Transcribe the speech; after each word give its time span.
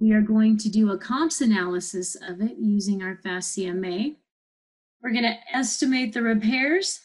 We 0.00 0.12
are 0.12 0.20
going 0.20 0.58
to 0.58 0.68
do 0.68 0.90
a 0.90 0.98
comps 0.98 1.40
analysis 1.40 2.16
of 2.16 2.40
it 2.40 2.56
using 2.58 3.02
our 3.02 3.16
FAST 3.16 3.56
CMA. 3.56 4.16
We're 5.02 5.12
going 5.12 5.24
to 5.24 5.36
estimate 5.52 6.12
the 6.12 6.22
repairs 6.22 7.00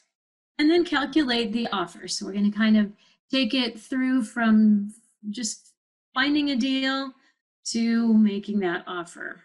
and 0.57 0.69
then 0.69 0.83
calculate 0.83 1.53
the 1.53 1.67
offer. 1.67 2.07
So 2.07 2.25
we're 2.25 2.33
going 2.33 2.51
to 2.51 2.57
kind 2.57 2.77
of 2.77 2.91
take 3.31 3.53
it 3.53 3.79
through 3.79 4.23
from 4.23 4.93
just 5.29 5.73
finding 6.13 6.49
a 6.49 6.55
deal 6.55 7.13
to 7.65 8.13
making 8.13 8.59
that 8.59 8.83
offer. 8.87 9.43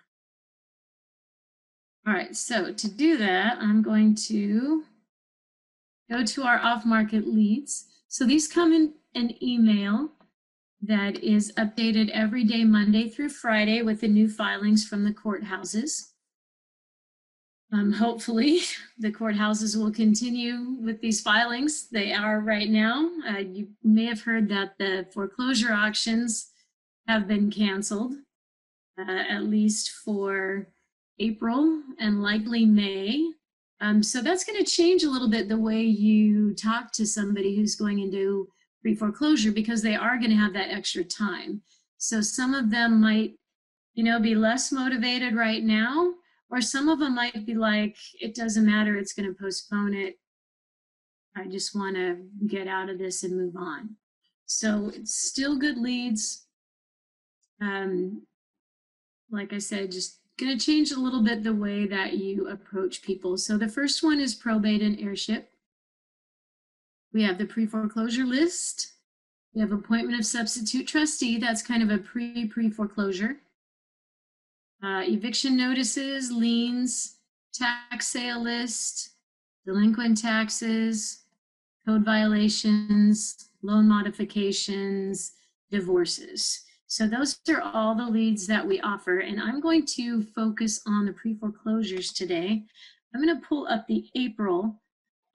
All 2.07 2.13
right, 2.13 2.37
so 2.37 2.73
to 2.73 2.91
do 2.91 3.17
that, 3.19 3.59
I'm 3.61 3.83
going 3.83 4.15
to 4.27 4.85
go 6.11 6.25
to 6.25 6.43
our 6.43 6.59
off-market 6.59 7.27
leads. 7.27 7.87
So 8.09 8.27
these 8.27 8.47
come 8.47 8.73
in 8.73 8.95
an 9.15 9.43
email 9.43 10.11
that 10.87 11.23
is 11.23 11.53
updated 11.57 12.11
every 12.11 12.45
day, 12.45 12.65
Monday 12.65 13.09
through 13.09 13.31
Friday, 13.31 13.83
with 13.83 14.01
the 14.01 14.09
new 14.09 14.29
filings 14.29 14.87
from 14.87 15.05
the 15.05 15.13
courthouses. 15.13 16.11
Um, 17.73 17.93
hopefully, 17.93 18.61
the 18.99 19.11
courthouses 19.11 19.77
will 19.77 19.91
continue 19.91 20.77
with 20.81 21.01
these 21.01 21.21
filings. 21.21 21.89
They 21.89 22.13
are 22.13 22.41
right 22.41 22.69
now. 22.69 23.11
Uh, 23.29 23.39
you 23.39 23.69
may 23.83 24.05
have 24.07 24.23
heard 24.23 24.49
that 24.51 24.77
the 24.79 25.07
foreclosure 25.13 25.73
auctions 25.73 26.51
have 27.09 27.27
been 27.27 27.51
canceled, 27.51 28.15
uh, 28.99 29.23
at 29.29 29.45
least 29.45 29.91
for 29.91 30.69
April 31.19 31.83
and 31.99 32.23
likely 32.23 32.67
May. 32.67 33.33
Um, 33.81 34.03
so 34.03 34.23
that's 34.23 34.45
going 34.45 34.63
to 34.63 34.71
change 34.71 35.03
a 35.03 35.11
little 35.11 35.29
bit 35.29 35.49
the 35.49 35.59
way 35.59 35.83
you 35.83 36.55
talk 36.55 36.93
to 36.93 37.07
somebody 37.07 37.57
who's 37.57 37.75
going 37.75 38.01
into 38.01 38.49
pre-foreclosure 38.85 39.51
because 39.51 39.81
they 39.81 39.95
are 39.95 40.19
going 40.19 40.29
to 40.29 40.37
have 40.37 40.53
that 40.53 40.71
extra 40.71 41.03
time. 41.03 41.63
So 41.97 42.21
some 42.21 42.53
of 42.53 42.71
them 42.71 43.01
might, 43.01 43.33
you 43.95 44.05
know, 44.05 44.21
be 44.21 44.35
less 44.35 44.71
motivated 44.71 45.35
right 45.35 45.65
now, 45.65 46.13
or 46.51 46.61
some 46.61 46.91
of 46.91 46.99
them 46.99 47.15
might 47.15 47.47
be 47.47 47.55
like, 47.55 47.97
it 48.21 48.35
doesn't 48.35 48.67
matter, 48.67 48.95
it's 48.95 49.15
going 49.15 49.27
to 49.27 49.43
postpone 49.43 49.95
it. 49.95 50.19
I 51.35 51.47
just 51.47 51.75
want 51.75 51.97
to 51.97 52.27
get 52.47 52.69
out 52.69 52.91
of 52.91 52.99
this 52.99 53.25
and 53.25 53.35
move 53.35 53.57
on. 53.57 53.97
So 54.45 54.93
it's 54.95 55.15
still 55.15 55.57
good 55.57 55.79
leads. 55.79 56.47
Um, 57.63 58.27
like 59.31 59.55
I 59.55 59.59
said, 59.59 59.93
just 59.93 60.21
going 60.39 60.59
to 60.59 60.63
change 60.63 60.91
a 60.91 61.01
little 61.01 61.23
bit 61.23 61.43
the 61.43 61.55
way 61.55 61.87
that 61.87 62.19
you 62.19 62.49
approach 62.49 63.01
people. 63.01 63.39
So 63.39 63.57
the 63.57 63.67
first 63.67 64.03
one 64.03 64.21
is 64.21 64.35
probate 64.35 64.83
and 64.83 65.01
heirship. 65.01 65.54
We 67.15 67.23
have 67.23 67.39
the 67.39 67.47
pre-foreclosure 67.47 68.27
list. 68.27 68.95
We 69.55 69.61
have 69.61 69.71
appointment 69.71 70.19
of 70.19 70.27
substitute 70.27 70.89
trustee. 70.89 71.39
That's 71.39 71.63
kind 71.63 71.81
of 71.83 71.91
a 71.91 71.99
pre-pre-foreclosure. 72.03 73.37
Uh, 74.83 75.03
eviction 75.05 75.57
notices, 75.57 76.33
liens, 76.33 77.19
tax 77.55 78.09
sale 78.09 78.43
list, 78.43 79.11
delinquent 79.65 80.21
taxes, 80.21 81.23
code 81.87 82.05
violations, 82.05 83.51
loan 83.63 83.89
modifications, 83.89 85.33
divorces. 85.71 86.65
So 86.89 87.07
those 87.07 87.41
are 87.49 87.63
all 87.63 87.95
the 87.95 88.09
leads 88.09 88.47
that 88.49 88.67
we 88.67 88.81
offer. 88.81 89.21
And 89.21 89.41
I'm 89.41 89.61
going 89.61 89.87
to 89.87 90.23
focus 90.23 90.81
on 90.87 91.07
the 91.07 91.13
pre-foreclosures 91.13 92.13
today. 92.13 92.65
I'm 93.15 93.23
going 93.25 93.41
to 93.41 93.47
pull 93.47 93.69
up 93.69 93.87
the 93.87 94.05
April 94.17 94.83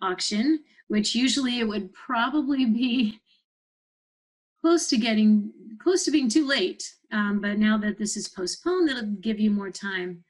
auction, 0.02 0.60
which 0.90 1.16
usually 1.16 1.60
it 1.60 1.68
would 1.68 1.94
probably 1.94 2.66
be 2.66 3.20
close 4.60 4.88
to 4.90 4.98
getting 4.98 5.52
close 5.82 6.04
to 6.04 6.12
being 6.12 6.30
too 6.30 6.46
late. 6.46 6.84
Um, 7.12 7.40
but 7.40 7.58
now 7.58 7.78
that 7.78 7.98
this 7.98 8.18
is 8.18 8.28
postponed, 8.28 8.90
it'll 8.90 9.16
give 9.22 9.40
you 9.40 9.50
more 9.50 9.72
time 9.72 10.24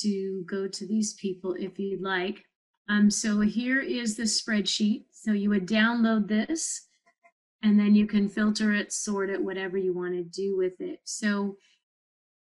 to 0.00 0.44
go 0.48 0.66
to 0.66 0.86
these 0.86 1.14
people 1.14 1.54
if 1.58 1.78
you'd 1.78 2.00
like. 2.00 2.44
Um, 2.88 3.10
so 3.10 3.40
here 3.40 3.80
is 3.80 4.16
the 4.16 4.22
spreadsheet. 4.22 5.04
So 5.12 5.32
you 5.32 5.50
would 5.50 5.66
download 5.66 6.26
this 6.26 6.86
and 7.62 7.78
then 7.78 7.94
you 7.94 8.06
can 8.06 8.28
filter 8.28 8.72
it, 8.72 8.92
sort 8.92 9.28
it, 9.28 9.42
whatever 9.42 9.76
you 9.76 9.92
want 9.92 10.14
to 10.14 10.22
do 10.22 10.56
with 10.56 10.80
it. 10.80 11.00
So 11.04 11.56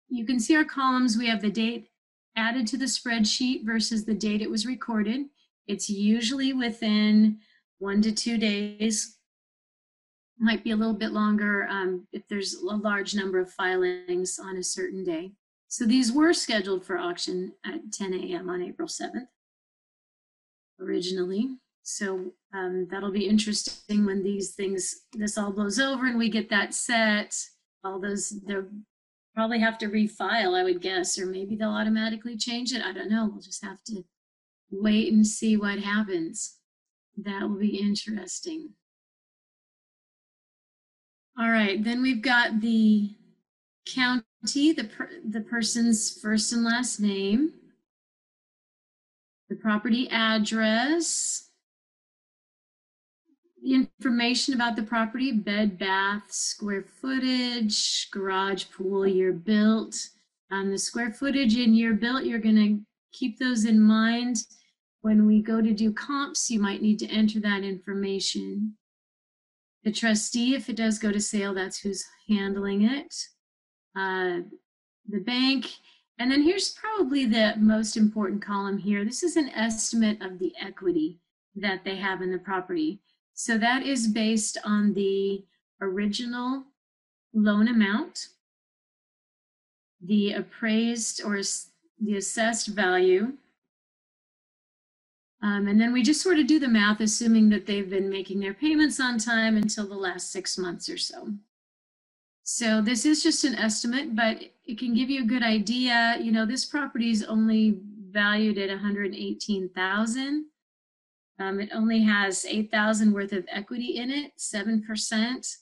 you 0.09 0.25
can 0.25 0.39
see 0.39 0.55
our 0.55 0.63
columns. 0.63 1.17
We 1.17 1.27
have 1.27 1.41
the 1.41 1.51
date 1.51 1.89
added 2.35 2.65
to 2.67 2.77
the 2.77 2.85
spreadsheet 2.85 3.65
versus 3.65 4.05
the 4.05 4.13
date 4.13 4.41
it 4.41 4.49
was 4.49 4.65
recorded. 4.65 5.25
It's 5.67 5.89
usually 5.89 6.53
within 6.53 7.39
one 7.79 8.01
to 8.01 8.11
two 8.11 8.37
days. 8.37 9.17
Might 10.39 10.63
be 10.63 10.71
a 10.71 10.75
little 10.75 10.95
bit 10.95 11.11
longer 11.11 11.67
um, 11.69 12.07
if 12.11 12.27
there's 12.27 12.55
a 12.55 12.75
large 12.75 13.13
number 13.13 13.39
of 13.39 13.51
filings 13.51 14.39
on 14.39 14.57
a 14.57 14.63
certain 14.63 15.03
day. 15.03 15.33
So 15.67 15.85
these 15.85 16.11
were 16.11 16.33
scheduled 16.33 16.85
for 16.85 16.97
auction 16.97 17.53
at 17.65 17.91
10 17.93 18.13
a.m. 18.13 18.49
on 18.49 18.61
April 18.61 18.87
7th 18.87 19.27
originally. 20.81 21.47
So 21.83 22.33
um, 22.53 22.87
that'll 22.91 23.11
be 23.11 23.27
interesting 23.27 24.05
when 24.05 24.23
these 24.23 24.51
things, 24.51 25.03
this 25.13 25.37
all 25.37 25.51
blows 25.51 25.79
over 25.79 26.05
and 26.05 26.17
we 26.17 26.29
get 26.29 26.49
that 26.49 26.73
set. 26.73 27.35
All 27.83 27.99
those, 27.99 28.29
they'll 28.45 28.67
probably 29.35 29.59
have 29.59 29.77
to 29.79 29.87
refile, 29.87 30.59
I 30.59 30.63
would 30.63 30.81
guess, 30.81 31.17
or 31.17 31.25
maybe 31.25 31.55
they'll 31.55 31.69
automatically 31.69 32.37
change 32.37 32.73
it. 32.73 32.83
I 32.83 32.91
don't 32.91 33.09
know. 33.09 33.29
We'll 33.31 33.41
just 33.41 33.63
have 33.63 33.83
to 33.85 34.03
wait 34.71 35.11
and 35.11 35.25
see 35.25 35.57
what 35.57 35.79
happens. 35.79 36.57
That 37.17 37.43
will 37.43 37.59
be 37.59 37.77
interesting. 37.77 38.69
All 41.39 41.49
right, 41.49 41.83
then 41.83 42.01
we've 42.01 42.21
got 42.21 42.61
the 42.61 43.11
county, 43.85 44.73
the, 44.73 44.89
per, 44.95 45.09
the 45.27 45.41
person's 45.41 46.19
first 46.19 46.53
and 46.53 46.63
last 46.63 46.99
name, 46.99 47.53
the 49.49 49.55
property 49.55 50.09
address, 50.09 51.49
the 53.63 53.73
information 53.73 54.53
about 54.53 54.75
the 54.75 54.83
property, 54.83 55.31
bed, 55.31 55.77
bath, 55.77 56.31
square 56.31 56.83
footage, 56.83 58.09
garage, 58.11 58.65
pool, 58.75 59.07
year 59.07 59.31
built. 59.31 59.95
Um, 60.51 60.71
the 60.71 60.77
square 60.77 61.11
footage 61.11 61.55
and 61.55 61.75
year 61.75 61.93
built, 61.93 62.25
you're 62.25 62.39
gonna 62.39 62.79
keep 63.13 63.39
those 63.39 63.65
in 63.65 63.79
mind 63.79 64.43
when 65.01 65.25
we 65.25 65.41
go 65.41 65.61
to 65.61 65.73
do 65.73 65.91
comps, 65.91 66.49
you 66.49 66.59
might 66.59 66.81
need 66.81 66.99
to 66.99 67.07
enter 67.07 67.39
that 67.39 67.63
information. 67.63 68.75
The 69.83 69.91
trustee, 69.91 70.55
if 70.55 70.69
it 70.69 70.75
does 70.75 70.99
go 70.99 71.11
to 71.11 71.19
sale, 71.19 71.53
that's 71.53 71.79
who's 71.79 72.05
handling 72.29 72.83
it. 72.83 73.13
Uh, 73.95 74.41
the 75.09 75.19
bank, 75.19 75.65
and 76.19 76.31
then 76.31 76.43
here's 76.43 76.69
probably 76.69 77.25
the 77.25 77.55
most 77.57 77.97
important 77.97 78.43
column 78.43 78.77
here. 78.77 79.03
This 79.03 79.23
is 79.23 79.37
an 79.37 79.49
estimate 79.49 80.21
of 80.21 80.37
the 80.37 80.53
equity 80.61 81.19
that 81.55 81.83
they 81.83 81.95
have 81.95 82.21
in 82.21 82.31
the 82.31 82.37
property. 82.37 83.01
So 83.33 83.57
that 83.57 83.83
is 83.83 84.07
based 84.07 84.59
on 84.63 84.93
the 84.93 85.43
original 85.81 86.65
loan 87.33 87.67
amount, 87.67 88.27
the 89.99 90.33
appraised 90.33 91.23
or 91.23 91.41
the 91.99 92.17
assessed 92.17 92.67
value, 92.67 93.33
um, 95.43 95.67
and 95.67 95.81
then 95.81 95.91
we 95.91 96.03
just 96.03 96.21
sort 96.21 96.37
of 96.37 96.45
do 96.45 96.59
the 96.59 96.67
math, 96.67 96.99
assuming 96.99 97.49
that 97.49 97.65
they've 97.65 97.89
been 97.89 98.09
making 98.09 98.39
their 98.39 98.53
payments 98.53 98.99
on 98.99 99.17
time 99.17 99.57
until 99.57 99.87
the 99.87 99.95
last 99.95 100.31
six 100.31 100.57
months 100.57 100.87
or 100.87 100.97
so. 100.97 101.29
So 102.43 102.81
this 102.81 103.05
is 103.05 103.23
just 103.23 103.43
an 103.43 103.55
estimate, 103.55 104.15
but 104.15 104.43
it 104.65 104.77
can 104.77 104.93
give 104.93 105.09
you 105.09 105.23
a 105.23 105.27
good 105.27 105.41
idea. 105.41 106.17
You 106.21 106.31
know, 106.31 106.45
this 106.45 106.65
property 106.65 107.09
is 107.09 107.23
only 107.23 107.79
valued 108.09 108.57
at 108.57 108.69
118,000. 108.69 110.45
Um, 111.39 111.59
it 111.59 111.69
only 111.73 112.03
has 112.03 112.45
8,000 112.45 113.11
worth 113.11 113.33
of 113.33 113.45
equity 113.49 113.97
in 113.97 114.11
it, 114.11 114.33
7%. 114.37 115.57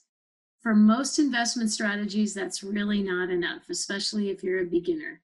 For 0.60 0.74
most 0.74 1.18
investment 1.18 1.70
strategies, 1.70 2.34
that's 2.34 2.62
really 2.62 3.02
not 3.02 3.30
enough, 3.30 3.62
especially 3.70 4.28
if 4.28 4.42
you're 4.42 4.60
a 4.60 4.66
beginner 4.66 5.22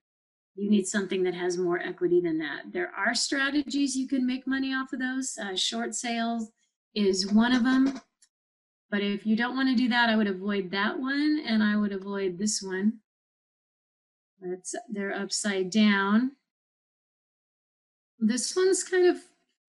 you 0.56 0.70
need 0.70 0.87
something 0.87 1.23
that 1.23 1.35
has 1.35 1.58
more 1.58 1.79
equity 1.81 2.20
than 2.20 2.38
that. 2.38 2.73
There 2.73 2.91
are 2.97 3.14
strategies 3.14 3.94
you 3.94 4.08
can 4.08 4.26
make 4.26 4.47
money 4.47 4.73
off 4.73 4.93
of 4.93 5.00
those. 5.00 5.38
Uh, 5.41 5.55
short 5.55 5.94
sales 5.94 6.50
is 6.94 7.31
one 7.31 7.55
of 7.55 7.62
them. 7.62 8.00
But 8.91 9.03
if 9.03 9.26
you 9.26 9.37
don't 9.37 9.56
want 9.56 9.69
to 9.69 9.75
do 9.75 9.88
that, 9.88 10.08
I 10.08 10.17
would 10.17 10.29
avoid 10.29 10.70
that 10.70 10.99
one 10.99 11.43
and 11.47 11.62
I 11.62 11.76
would 11.76 11.93
avoid 11.93 12.38
this 12.38 12.62
one. 12.62 12.94
That's 14.41 14.75
they're 14.88 15.14
upside 15.14 15.70
down. 15.70 16.32
This 18.19 18.56
one's 18.56 18.82
kind 18.82 19.06
of 19.06 19.19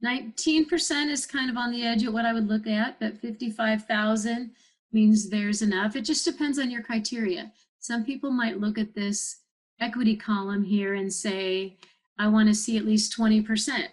19% 0.05 1.09
is 1.09 1.25
kind 1.25 1.49
of 1.49 1.57
on 1.57 1.71
the 1.71 1.83
edge 1.83 2.03
of 2.03 2.13
what 2.13 2.25
I 2.25 2.33
would 2.33 2.47
look 2.47 2.67
at, 2.67 2.99
but 2.99 3.17
55,000 3.17 4.51
means 4.93 5.29
there's 5.29 5.61
enough. 5.61 5.95
It 5.95 6.01
just 6.01 6.23
depends 6.23 6.59
on 6.59 6.71
your 6.71 6.83
criteria. 6.83 7.51
Some 7.79 8.05
people 8.05 8.31
might 8.31 8.59
look 8.59 8.77
at 8.77 8.93
this 8.93 9.37
equity 9.79 10.15
column 10.15 10.63
here 10.63 10.93
and 10.95 11.11
say, 11.13 11.77
I 12.17 12.27
want 12.27 12.49
to 12.49 12.55
see 12.55 12.77
at 12.77 12.85
least 12.85 13.17
20% 13.17 13.87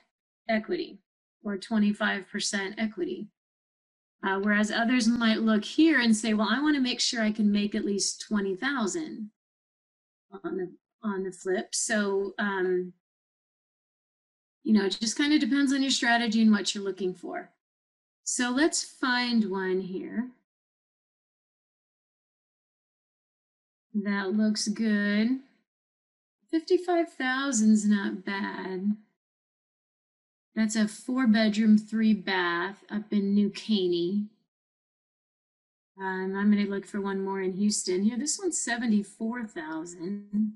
equity 0.49 0.99
or 1.43 1.57
25% 1.57 2.75
equity. 2.79 3.29
Uh, 4.27 4.41
whereas 4.41 4.71
others 4.71 5.07
might 5.07 5.43
look 5.43 5.65
here 5.65 6.01
and 6.01 6.17
say, 6.17 6.33
well, 6.33 6.49
I 6.51 6.63
want 6.63 6.77
to 6.77 6.81
make 6.83 7.01
sure 7.01 7.23
I 7.23 7.33
can 7.33 7.53
make 7.53 7.75
at 7.75 7.85
least 7.85 8.23
20,000. 8.29 9.31
on 10.43 10.57
the 10.57 10.73
on 11.03 11.23
the 11.23 11.31
flip. 11.33 11.75
So 11.75 12.35
um, 12.39 12.95
you 14.63 14.73
know, 14.73 14.87
it 14.87 14.99
just 15.01 15.19
kind 15.19 15.33
of 15.35 15.41
depends 15.41 15.73
on 15.73 15.83
your 15.83 15.91
strategy 15.91 16.41
and 16.43 16.51
what 16.51 16.75
you're 16.75 16.83
looking 16.85 17.15
for. 17.15 17.51
So 18.25 18.51
let's 18.51 18.83
find 18.83 19.51
one 19.51 19.81
here. 19.81 20.31
That 23.95 24.33
looks 24.33 24.69
good. 24.69 25.41
55,000 26.55 27.73
is 27.73 27.85
not 27.85 28.25
bad. 28.25 28.97
That's 30.55 30.77
a 30.77 30.87
four 30.87 31.27
bedroom, 31.27 31.77
three 31.77 32.15
bath 32.15 32.85
up 32.89 33.13
in 33.13 33.35
New 33.35 33.51
Caney. 33.51 34.27
Um, 36.01 36.37
I'm 36.37 36.53
going 36.53 36.65
to 36.65 36.71
look 36.71 36.87
for 36.87 37.01
one 37.01 37.25
more 37.25 37.41
in 37.41 37.55
Houston. 37.55 38.05
Here, 38.05 38.17
this 38.17 38.39
one's 38.39 38.61
74,000. 38.61 40.53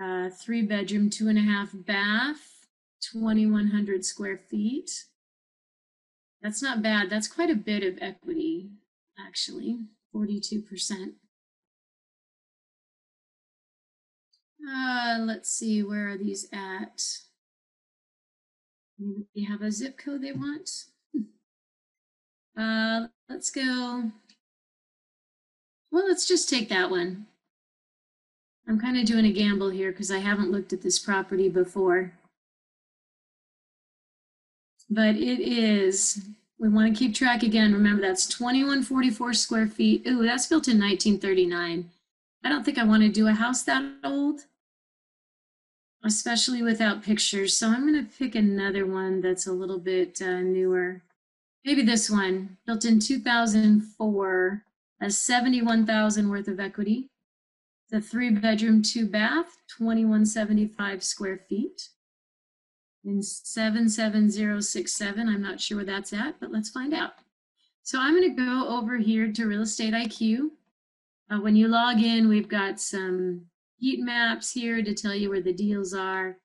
Uh, 0.00 0.30
three 0.30 0.62
bedroom, 0.62 1.10
two 1.10 1.26
and 1.26 1.38
a 1.38 1.42
half 1.42 1.70
bath, 1.74 2.68
2,100 3.00 4.04
square 4.04 4.38
feet. 4.48 5.06
That's 6.40 6.62
not 6.62 6.82
bad. 6.82 7.10
That's 7.10 7.26
quite 7.26 7.50
a 7.50 7.56
bit 7.56 7.82
of 7.82 7.98
equity, 8.00 8.70
actually, 9.18 9.80
42%. 10.14 11.14
Uh, 14.68 15.18
let's 15.20 15.50
see, 15.50 15.82
where 15.82 16.10
are 16.10 16.16
these 16.16 16.48
at? 16.52 17.02
They 19.34 19.42
have 19.42 19.62
a 19.62 19.72
zip 19.72 19.98
code 19.98 20.22
they 20.22 20.32
want. 20.32 20.84
Uh, 22.56 23.06
let's 23.28 23.50
go. 23.50 24.10
Well, 25.90 26.06
let's 26.06 26.26
just 26.26 26.48
take 26.48 26.68
that 26.68 26.90
one. 26.90 27.26
I'm 28.68 28.80
kind 28.80 28.96
of 28.96 29.04
doing 29.04 29.26
a 29.26 29.32
gamble 29.32 29.70
here 29.70 29.90
because 29.90 30.10
I 30.10 30.18
haven't 30.18 30.52
looked 30.52 30.72
at 30.72 30.82
this 30.82 30.98
property 30.98 31.48
before. 31.48 32.12
But 34.88 35.16
it 35.16 35.40
is, 35.40 36.26
we 36.58 36.68
want 36.68 36.94
to 36.94 36.98
keep 36.98 37.14
track 37.14 37.42
again. 37.42 37.72
Remember, 37.72 38.02
that's 38.02 38.26
2144 38.26 39.34
square 39.34 39.66
feet. 39.66 40.06
Ooh, 40.06 40.22
that's 40.24 40.46
built 40.46 40.68
in 40.68 40.78
1939. 40.78 41.90
I 42.44 42.48
don't 42.48 42.64
think 42.64 42.78
I 42.78 42.84
want 42.84 43.02
to 43.02 43.08
do 43.08 43.26
a 43.26 43.32
house 43.32 43.62
that 43.64 43.84
old, 44.04 44.42
especially 46.04 46.62
without 46.62 47.02
pictures. 47.02 47.56
So 47.56 47.68
I'm 47.68 47.86
going 47.86 48.04
to 48.04 48.18
pick 48.18 48.34
another 48.34 48.86
one 48.86 49.20
that's 49.20 49.46
a 49.46 49.52
little 49.52 49.78
bit 49.78 50.20
uh, 50.20 50.40
newer. 50.40 51.02
Maybe 51.64 51.82
this 51.82 52.10
one, 52.10 52.58
built 52.66 52.84
in 52.84 52.98
2004, 52.98 54.64
has 55.00 55.18
71,000 55.18 56.28
worth 56.28 56.48
of 56.48 56.58
equity. 56.58 57.08
The 57.90 58.00
three 58.00 58.30
bedroom, 58.30 58.82
two 58.82 59.06
bath, 59.06 59.58
2175 59.78 61.04
square 61.04 61.40
feet. 61.48 61.88
In 63.04 63.22
77067, 63.22 65.28
I'm 65.28 65.42
not 65.42 65.60
sure 65.60 65.78
where 65.78 65.84
that's 65.84 66.12
at, 66.12 66.38
but 66.40 66.52
let's 66.52 66.70
find 66.70 66.94
out. 66.94 67.12
So 67.82 68.00
I'm 68.00 68.14
going 68.14 68.34
to 68.34 68.42
go 68.42 68.68
over 68.68 68.96
here 68.96 69.32
to 69.32 69.46
Real 69.46 69.62
Estate 69.62 69.92
IQ. 69.92 70.50
Uh, 71.30 71.40
when 71.40 71.56
you 71.56 71.68
log 71.68 72.00
in, 72.00 72.28
we've 72.28 72.48
got 72.48 72.80
some 72.80 73.46
heat 73.82 73.98
maps 74.00 74.52
here 74.52 74.80
to 74.80 74.94
tell 74.94 75.12
you 75.12 75.28
where 75.28 75.42
the 75.42 75.52
deals 75.52 75.92
are. 75.92 76.38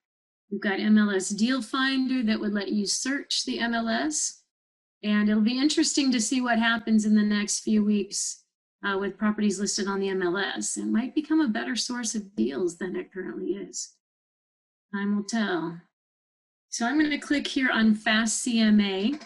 We've 0.50 0.60
got 0.60 0.80
MLS 0.80 1.38
Deal 1.38 1.62
Finder 1.62 2.24
that 2.24 2.40
would 2.40 2.52
let 2.52 2.72
you 2.72 2.88
search 2.88 3.46
the 3.46 3.60
MLS. 3.60 4.40
And 5.04 5.30
it'll 5.30 5.44
be 5.44 5.60
interesting 5.60 6.12
to 6.12 6.20
see 6.20 6.42
what 6.42 6.58
happens 6.58 7.06
in 7.06 7.14
the 7.14 7.22
next 7.22 7.60
few 7.60 7.86
weeks 7.86 8.44
uh, 8.84 8.98
with 8.98 9.20
properties 9.20 9.60
listed 9.60 9.88
on 9.88 10.00
the 10.00 10.08
MLS. 10.08 10.78
It 10.78 10.88
might 10.88 11.14
become 11.14 11.40
a 11.40 11.48
better 11.48 11.76
source 11.76 12.16
of 12.16 12.36
deals 12.36 12.80
than 12.80 12.96
it 12.96 13.14
currently 13.14 13.52
is. 13.52 13.94
Time 14.92 15.16
will 15.16 15.24
tell. 15.24 15.80
So 16.70 16.88
I'm 16.88 16.98
going 16.98 17.12
to 17.12 17.20
click 17.20 17.46
here 17.46 17.70
on 17.72 17.94
Fast 17.94 18.44
CMA. 18.44 19.22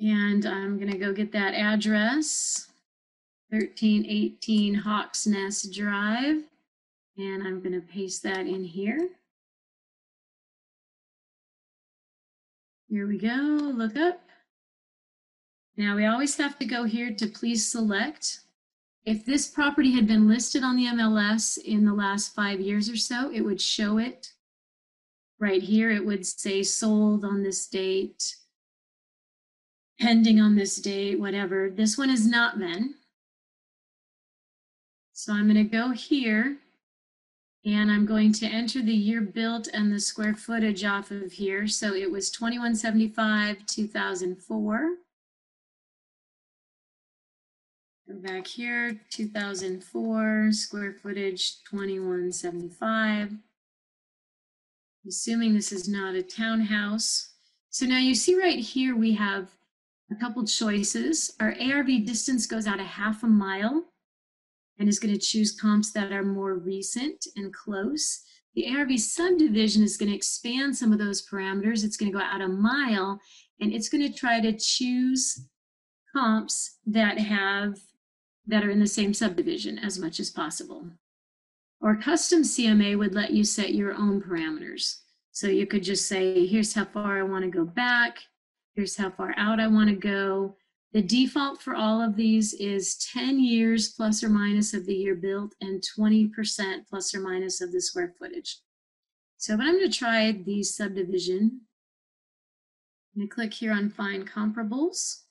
And 0.00 0.46
I'm 0.46 0.78
going 0.78 0.90
to 0.90 0.98
go 0.98 1.12
get 1.12 1.32
that 1.32 1.52
address, 1.52 2.68
1318 3.54 4.74
Hawks 4.74 5.26
Nest 5.26 5.72
Drive. 5.72 6.42
And 7.16 7.46
I'm 7.46 7.60
going 7.60 7.80
to 7.80 7.86
paste 7.86 8.24
that 8.24 8.46
in 8.46 8.64
here. 8.64 9.10
Here 12.88 13.06
we 13.06 13.16
go, 13.16 13.28
look 13.28 13.96
up. 13.96 14.20
Now 15.76 15.96
we 15.96 16.06
always 16.06 16.36
have 16.36 16.58
to 16.58 16.64
go 16.64 16.84
here 16.84 17.12
to 17.14 17.26
please 17.26 17.70
select. 17.70 18.40
If 19.04 19.24
this 19.24 19.48
property 19.48 19.92
had 19.92 20.06
been 20.06 20.28
listed 20.28 20.64
on 20.64 20.76
the 20.76 20.86
MLS 20.86 21.58
in 21.58 21.84
the 21.84 21.94
last 21.94 22.34
five 22.34 22.60
years 22.60 22.88
or 22.88 22.96
so, 22.96 23.30
it 23.32 23.42
would 23.42 23.60
show 23.60 23.98
it 23.98 24.32
right 25.38 25.62
here. 25.62 25.90
It 25.90 26.04
would 26.04 26.26
say 26.26 26.62
sold 26.62 27.24
on 27.24 27.42
this 27.42 27.66
date, 27.66 28.36
pending 30.00 30.40
on 30.40 30.56
this 30.56 30.76
date, 30.76 31.20
whatever. 31.20 31.70
This 31.70 31.98
one 31.98 32.08
has 32.08 32.26
not 32.26 32.58
been. 32.58 32.94
So 35.24 35.32
I'm 35.32 35.44
going 35.44 35.56
to 35.56 35.64
go 35.64 35.88
here 35.88 36.58
and 37.64 37.90
I'm 37.90 38.04
going 38.04 38.30
to 38.34 38.46
enter 38.46 38.82
the 38.82 38.92
year 38.92 39.22
built 39.22 39.68
and 39.72 39.90
the 39.90 39.98
square 39.98 40.34
footage 40.34 40.84
off 40.84 41.10
of 41.10 41.32
here. 41.32 41.66
So 41.66 41.94
it 41.94 42.10
was 42.10 42.30
2175, 42.30 43.64
2004. 43.64 44.90
Go 48.06 48.14
back 48.16 48.46
here, 48.46 49.00
2004, 49.08 50.52
square 50.52 50.92
footage 50.92 51.62
2175. 51.70 53.32
Assuming 55.08 55.54
this 55.54 55.72
is 55.72 55.88
not 55.88 56.14
a 56.14 56.22
townhouse. 56.22 57.30
So 57.70 57.86
now 57.86 57.96
you 57.96 58.14
see 58.14 58.38
right 58.38 58.58
here 58.58 58.94
we 58.94 59.14
have 59.14 59.48
a 60.10 60.16
couple 60.16 60.44
choices. 60.44 61.34
Our 61.40 61.56
ARV 61.58 62.04
distance 62.04 62.46
goes 62.46 62.66
out 62.66 62.78
a 62.78 62.84
half 62.84 63.22
a 63.22 63.26
mile 63.26 63.86
and 64.78 64.88
is 64.88 64.98
going 64.98 65.14
to 65.14 65.20
choose 65.20 65.58
comps 65.58 65.92
that 65.92 66.12
are 66.12 66.24
more 66.24 66.54
recent 66.54 67.26
and 67.36 67.52
close. 67.52 68.22
The 68.54 68.68
ARV 68.68 68.98
subdivision 68.98 69.82
is 69.82 69.96
going 69.96 70.10
to 70.10 70.16
expand 70.16 70.76
some 70.76 70.92
of 70.92 70.98
those 70.98 71.26
parameters. 71.26 71.84
It's 71.84 71.96
going 71.96 72.12
to 72.12 72.18
go 72.18 72.24
out 72.24 72.40
a 72.40 72.48
mile 72.48 73.20
and 73.60 73.72
it's 73.72 73.88
going 73.88 74.02
to 74.02 74.16
try 74.16 74.40
to 74.40 74.52
choose 74.52 75.46
comps 76.14 76.78
that 76.86 77.18
have 77.18 77.78
that 78.46 78.64
are 78.64 78.70
in 78.70 78.80
the 78.80 78.86
same 78.86 79.14
subdivision 79.14 79.78
as 79.78 79.98
much 79.98 80.20
as 80.20 80.30
possible. 80.30 80.86
Or 81.80 81.96
custom 81.96 82.42
CMA 82.42 82.98
would 82.98 83.14
let 83.14 83.32
you 83.32 83.44
set 83.44 83.74
your 83.74 83.94
own 83.94 84.22
parameters. 84.22 84.98
So 85.32 85.48
you 85.48 85.66
could 85.66 85.82
just 85.82 86.06
say, 86.06 86.46
here's 86.46 86.74
how 86.74 86.84
far 86.84 87.18
I 87.18 87.22
want 87.22 87.44
to 87.44 87.50
go 87.50 87.64
back. 87.64 88.18
Here's 88.74 88.96
how 88.96 89.10
far 89.10 89.34
out 89.36 89.60
I 89.60 89.66
want 89.66 89.88
to 89.90 89.96
go. 89.96 90.56
The 90.94 91.02
default 91.02 91.60
for 91.60 91.74
all 91.74 92.00
of 92.00 92.14
these 92.14 92.54
is 92.54 92.96
10 93.12 93.40
years 93.40 93.88
plus 93.88 94.22
or 94.22 94.28
minus 94.28 94.72
of 94.74 94.86
the 94.86 94.94
year 94.94 95.16
built 95.16 95.52
and 95.60 95.82
20% 95.98 96.86
plus 96.88 97.12
or 97.12 97.20
minus 97.20 97.60
of 97.60 97.72
the 97.72 97.80
square 97.80 98.14
footage. 98.16 98.60
So 99.36 99.56
but 99.56 99.66
I'm 99.66 99.78
going 99.80 99.90
to 99.90 99.98
try 99.98 100.30
the 100.30 100.62
subdivision. 100.62 101.62
I'm 103.12 103.22
going 103.22 103.28
to 103.28 103.34
click 103.34 103.54
here 103.54 103.72
on 103.72 103.90
find 103.90 104.30
comparables. 104.30 105.22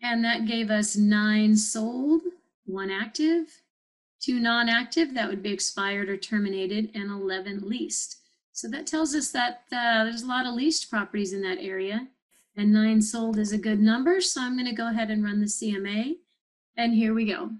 And 0.00 0.24
that 0.24 0.46
gave 0.46 0.70
us 0.70 0.96
nine 0.96 1.56
sold, 1.56 2.22
one 2.64 2.92
active, 2.92 3.62
two 4.20 4.38
non-active, 4.38 5.14
that 5.14 5.28
would 5.28 5.42
be 5.42 5.52
expired 5.52 6.08
or 6.08 6.16
terminated, 6.16 6.92
and 6.94 7.10
11 7.10 7.68
leased. 7.68 8.20
So 8.52 8.68
that 8.68 8.86
tells 8.86 9.16
us 9.16 9.32
that 9.32 9.62
uh, 9.72 10.04
there's 10.04 10.22
a 10.22 10.28
lot 10.28 10.46
of 10.46 10.54
leased 10.54 10.88
properties 10.88 11.32
in 11.32 11.42
that 11.42 11.58
area 11.60 12.06
and 12.58 12.70
nine 12.72 13.00
sold 13.00 13.38
is 13.38 13.52
a 13.52 13.58
good 13.58 13.80
number. 13.80 14.20
So 14.20 14.42
I'm 14.42 14.56
going 14.56 14.66
to 14.66 14.74
go 14.74 14.88
ahead 14.88 15.12
and 15.12 15.22
run 15.22 15.38
the 15.40 15.46
CMA. 15.46 16.16
And 16.76 16.92
here 16.92 17.14
we 17.14 17.24
go. 17.24 17.52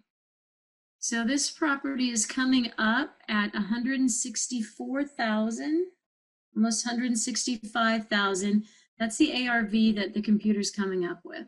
So 0.99 1.25
this 1.25 1.53
property 1.53 2.11
is 2.11 2.27
coming 2.27 2.73
up 2.77 3.15
at 3.29 3.55
164,000, 3.55 5.87
almost 6.57 6.85
165,000. 6.85 8.65
That's 8.99 9.17
the 9.17 9.49
ARV 9.49 9.71
that 9.95 10.15
the 10.15 10.23
computer's 10.23 10.73
coming 10.73 11.07
up 11.07 11.21
with. 11.25 11.47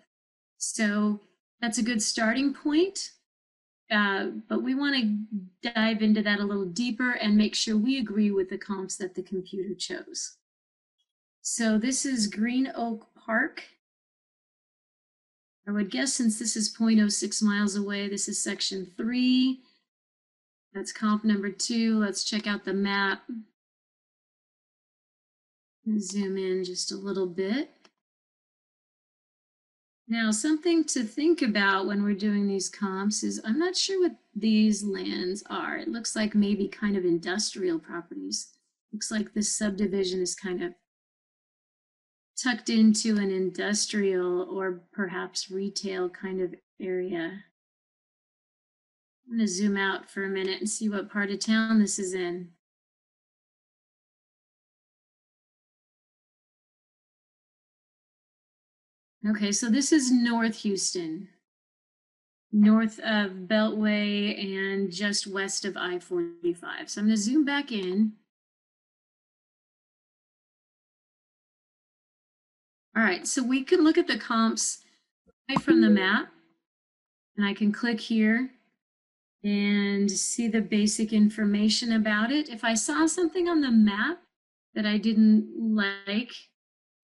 So 0.58 1.18
that's 1.60 1.78
a 1.78 1.82
good 1.82 2.00
starting 2.00 2.54
point. 2.54 3.10
Uh, 3.90 4.26
but 4.48 4.62
we 4.62 4.76
want 4.76 4.94
to 4.94 5.18
dive 5.74 6.02
into 6.02 6.22
that 6.22 6.38
a 6.38 6.44
little 6.44 6.66
deeper 6.66 7.14
and 7.14 7.36
make 7.36 7.56
sure 7.56 7.76
we 7.76 7.98
agree 7.98 8.30
with 8.30 8.48
the 8.48 8.58
comps 8.58 8.94
that 8.98 9.16
the 9.16 9.22
computer 9.22 9.74
chose. 9.74 10.36
So 11.42 11.78
this 11.78 12.06
is 12.06 12.28
Green 12.28 12.70
Oak 12.76 13.09
Park. 13.24 13.64
I 15.68 15.72
would 15.72 15.90
guess 15.90 16.14
since 16.14 16.38
this 16.38 16.56
is 16.56 16.74
0.06 16.74 17.42
miles 17.42 17.76
away, 17.76 18.08
this 18.08 18.28
is 18.28 18.42
section 18.42 18.86
three. 18.96 19.60
That's 20.74 20.92
comp 20.92 21.24
number 21.24 21.50
two. 21.50 21.98
Let's 21.98 22.24
check 22.24 22.46
out 22.46 22.64
the 22.64 22.74
map. 22.74 23.22
Zoom 25.98 26.36
in 26.36 26.64
just 26.64 26.92
a 26.92 26.96
little 26.96 27.26
bit. 27.26 27.70
Now, 30.08 30.32
something 30.32 30.84
to 30.86 31.04
think 31.04 31.40
about 31.40 31.86
when 31.86 32.02
we're 32.02 32.14
doing 32.14 32.46
these 32.46 32.68
comps 32.68 33.22
is 33.22 33.40
I'm 33.44 33.58
not 33.58 33.76
sure 33.76 34.00
what 34.00 34.16
these 34.34 34.82
lands 34.82 35.44
are. 35.48 35.76
It 35.76 35.88
looks 35.88 36.16
like 36.16 36.34
maybe 36.34 36.66
kind 36.66 36.96
of 36.96 37.04
industrial 37.04 37.78
properties. 37.78 38.48
Looks 38.92 39.12
like 39.12 39.32
this 39.32 39.56
subdivision 39.56 40.20
is 40.20 40.34
kind 40.34 40.62
of 40.64 40.74
tucked 42.42 42.70
into 42.70 43.16
an 43.18 43.30
industrial 43.30 44.42
or 44.50 44.80
perhaps 44.92 45.50
retail 45.50 46.08
kind 46.08 46.40
of 46.40 46.54
area. 46.80 47.44
I'm 49.26 49.36
going 49.36 49.46
to 49.46 49.52
zoom 49.52 49.76
out 49.76 50.10
for 50.10 50.24
a 50.24 50.28
minute 50.28 50.60
and 50.60 50.68
see 50.68 50.88
what 50.88 51.10
part 51.10 51.30
of 51.30 51.38
town 51.38 51.78
this 51.80 51.98
is 51.98 52.14
in. 52.14 52.48
Okay, 59.28 59.52
so 59.52 59.68
this 59.68 59.92
is 59.92 60.10
North 60.10 60.56
Houston, 60.62 61.28
north 62.52 62.98
of 63.00 63.32
Beltway 63.46 64.42
and 64.56 64.90
just 64.90 65.26
west 65.26 65.66
of 65.66 65.76
I-45. 65.76 66.88
So 66.88 67.00
I'm 67.00 67.06
going 67.06 67.16
to 67.16 67.22
zoom 67.22 67.44
back 67.44 67.70
in. 67.70 68.14
All 72.96 73.02
right, 73.02 73.26
so 73.26 73.42
we 73.42 73.62
can 73.62 73.84
look 73.84 73.98
at 73.98 74.06
the 74.06 74.18
comps 74.18 74.78
from 75.60 75.80
the 75.80 75.90
map. 75.90 76.28
And 77.36 77.46
I 77.46 77.54
can 77.54 77.72
click 77.72 78.00
here 78.00 78.50
and 79.42 80.10
see 80.10 80.48
the 80.48 80.60
basic 80.60 81.12
information 81.12 81.92
about 81.92 82.30
it. 82.30 82.48
If 82.48 82.64
I 82.64 82.74
saw 82.74 83.06
something 83.06 83.48
on 83.48 83.60
the 83.60 83.70
map 83.70 84.22
that 84.74 84.84
I 84.84 84.98
didn't 84.98 85.48
like 85.56 86.32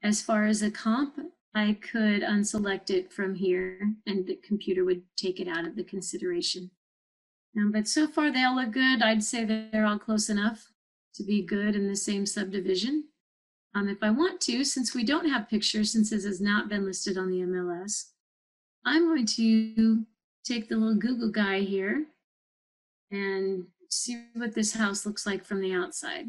as 0.02 0.20
far 0.20 0.46
as 0.46 0.62
a 0.62 0.70
comp, 0.70 1.18
I 1.54 1.78
could 1.80 2.22
unselect 2.22 2.90
it 2.90 3.12
from 3.12 3.34
here 3.34 3.94
and 4.06 4.26
the 4.26 4.36
computer 4.36 4.84
would 4.84 5.02
take 5.16 5.40
it 5.40 5.48
out 5.48 5.66
of 5.66 5.74
the 5.74 5.84
consideration. 5.84 6.70
Um, 7.56 7.72
but 7.72 7.88
so 7.88 8.06
far 8.06 8.30
they 8.30 8.44
all 8.44 8.56
look 8.56 8.72
good. 8.72 9.00
I'd 9.00 9.24
say 9.24 9.44
they're 9.44 9.86
all 9.86 9.98
close 9.98 10.28
enough 10.28 10.70
to 11.14 11.24
be 11.24 11.40
good 11.40 11.74
in 11.74 11.88
the 11.88 11.96
same 11.96 12.26
subdivision. 12.26 13.04
Um, 13.76 13.90
if 13.90 13.98
I 14.02 14.08
want 14.08 14.40
to, 14.42 14.64
since 14.64 14.94
we 14.94 15.04
don't 15.04 15.28
have 15.28 15.50
pictures, 15.50 15.92
since 15.92 16.08
this 16.08 16.24
has 16.24 16.40
not 16.40 16.70
been 16.70 16.86
listed 16.86 17.18
on 17.18 17.30
the 17.30 17.40
MLS, 17.40 18.04
I'm 18.86 19.04
going 19.04 19.26
to 19.26 20.06
take 20.46 20.70
the 20.70 20.76
little 20.76 20.94
Google 20.94 21.30
guy 21.30 21.60
here 21.60 22.06
and 23.10 23.66
see 23.90 24.28
what 24.32 24.54
this 24.54 24.72
house 24.72 25.04
looks 25.04 25.26
like 25.26 25.44
from 25.44 25.60
the 25.60 25.74
outside. 25.74 26.24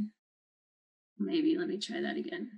Maybe, 1.18 1.58
let 1.58 1.70
me 1.70 1.78
try 1.78 2.02
that 2.02 2.18
again. 2.18 2.52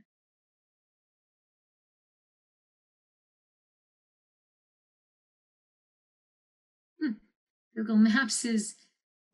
Google 7.76 7.98
Maps 7.98 8.44
is 8.44 8.74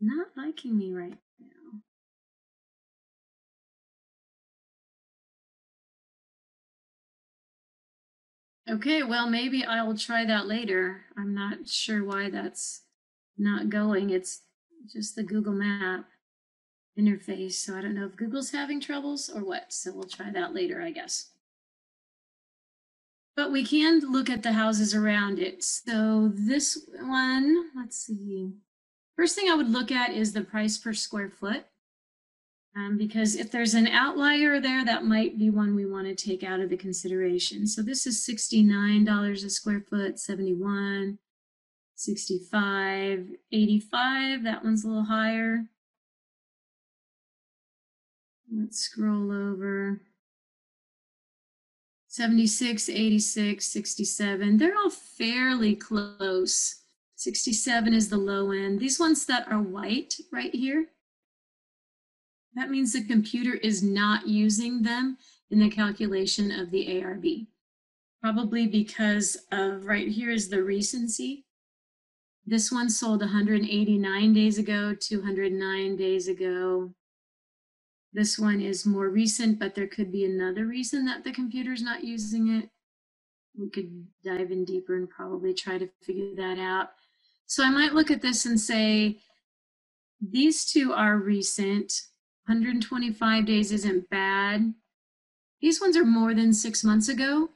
not 0.02 0.28
liking 0.36 0.78
me 0.78 0.92
right 0.92 1.18
Okay, 8.70 9.04
well, 9.04 9.30
maybe 9.30 9.64
I 9.64 9.84
will 9.84 9.98
try 9.98 10.26
that 10.26 10.48
later. 10.48 11.02
I'm 11.16 11.36
not 11.36 11.70
sure 11.70 12.04
why 12.04 12.32
that's 12.32 12.82
not 13.38 13.70
going. 13.70 14.10
It's 14.10 14.42
just 14.92 15.16
the 15.16 15.24
Google 15.24 15.54
Map 15.54 16.06
interface. 16.98 17.54
So 17.54 17.78
I 17.78 17.82
don't 17.82 17.94
know 17.94 18.06
if 18.06 18.16
Google's 18.16 18.52
having 18.52 18.82
troubles 18.82 19.30
or 19.30 19.44
what. 19.44 19.72
So 19.72 19.94
we'll 19.94 20.04
try 20.06 20.32
that 20.32 20.56
later, 20.56 20.82
I 20.82 20.92
guess. 20.92 21.30
But 23.36 23.52
we 23.52 23.66
can 23.66 24.00
look 24.00 24.30
at 24.30 24.42
the 24.42 24.54
houses 24.54 24.96
around 24.96 25.40
it. 25.40 25.64
So 25.64 26.32
this 26.34 26.88
one, 27.02 27.70
let's 27.76 27.98
see. 27.98 28.54
First 29.16 29.36
thing 29.36 29.50
I 29.50 29.56
would 29.56 29.70
look 29.70 29.92
at 29.92 30.12
is 30.12 30.34
the 30.34 30.42
price 30.42 30.78
per 30.78 30.94
square 30.94 31.30
foot. 31.30 31.66
Um, 32.78 32.98
because 32.98 33.36
if 33.36 33.52
there's 33.52 33.74
an 33.74 33.88
outlier 33.88 34.60
there, 34.60 34.84
that 34.84 35.06
might 35.06 35.38
be 35.38 35.50
one 35.50 35.76
we 35.76 35.86
want 35.86 36.08
to 36.08 36.16
take 36.16 36.44
out 36.44 36.60
of 36.60 36.70
the 36.70 36.76
consideration. 36.76 37.68
So 37.68 37.82
this 37.82 38.06
is 38.06 38.28
$69 38.28 39.46
a 39.46 39.50
square 39.50 39.80
foot, 39.90 40.20
71, 40.20 41.18
65, 41.96 43.30
85. 43.52 44.44
That 44.44 44.64
one's 44.64 44.84
a 44.84 44.88
little 44.88 45.06
higher. 45.06 45.66
Let's 48.54 48.80
scroll 48.80 49.32
over. 49.32 50.02
76, 52.10 52.90
86, 52.90 53.66
67. 53.66 54.58
They're 54.58 54.78
all 54.78 54.90
fairly 54.90 55.76
close. 55.76 56.84
67 57.16 57.94
is 57.94 58.10
the 58.10 58.18
low 58.18 58.52
end. 58.52 58.80
These 58.80 59.00
ones 59.00 59.26
that 59.26 59.50
are 59.50 59.62
white 59.62 60.16
right 60.32 60.54
here, 60.54 60.88
that 62.56 62.70
means 62.70 62.94
the 62.94 63.04
computer 63.04 63.54
is 63.56 63.84
not 63.84 64.28
using 64.28 64.82
them 64.82 65.18
in 65.52 65.60
the 65.60 65.70
calculation 65.70 66.52
of 66.52 66.72
the 66.72 67.02
ARV. 67.02 67.26
Probably 68.22 68.66
because 68.68 69.38
of 69.52 69.86
right 69.86 70.08
here 70.08 70.32
is 70.32 70.50
the 70.50 70.64
recency. 70.64 71.46
This 72.46 72.72
one 72.72 72.90
sold 72.90 73.22
189 73.22 74.34
days 74.34 74.58
ago, 74.58 74.96
209 74.96 75.96
days 75.96 76.28
ago, 76.28 76.94
this 78.16 78.40
one 78.40 78.62
is 78.62 78.86
more 78.86 79.10
recent, 79.10 79.60
but 79.60 79.76
there 79.76 79.88
could 79.88 80.10
be 80.10 80.24
another 80.24 80.66
reason 80.66 81.04
that 81.04 81.26
the 81.26 81.34
computer's 81.34 81.82
not 81.82 82.06
using 82.06 82.48
it. 82.48 82.70
We 83.60 83.70
could 83.70 84.08
dive 84.24 84.52
in 84.52 84.64
deeper 84.64 84.96
and 84.96 85.10
probably 85.10 85.54
try 85.54 85.78
to 85.78 85.90
figure 86.02 86.34
that 86.38 86.58
out. 86.58 86.92
So 87.46 87.62
I 87.62 87.70
might 87.70 87.94
look 87.94 88.12
at 88.12 88.22
this 88.22 88.46
and 88.46 88.58
say, 88.58 89.20
these 90.22 90.64
two 90.64 90.94
are 90.94 91.18
recent. 91.18 91.92
125 92.48 93.46
days 93.46 93.72
isn't 93.72 94.10
bad. 94.10 94.74
These 95.62 95.82
ones 95.82 95.98
are 95.98 96.06
more 96.06 96.34
than 96.36 96.54
six 96.54 96.84
months 96.84 97.10
ago. 97.10 97.50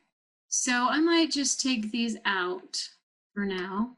So 0.48 0.88
I 0.90 1.00
might 1.00 1.30
just 1.30 1.62
take 1.62 1.92
these 1.92 2.18
out 2.26 2.90
for 3.34 3.46
now. 3.46 3.98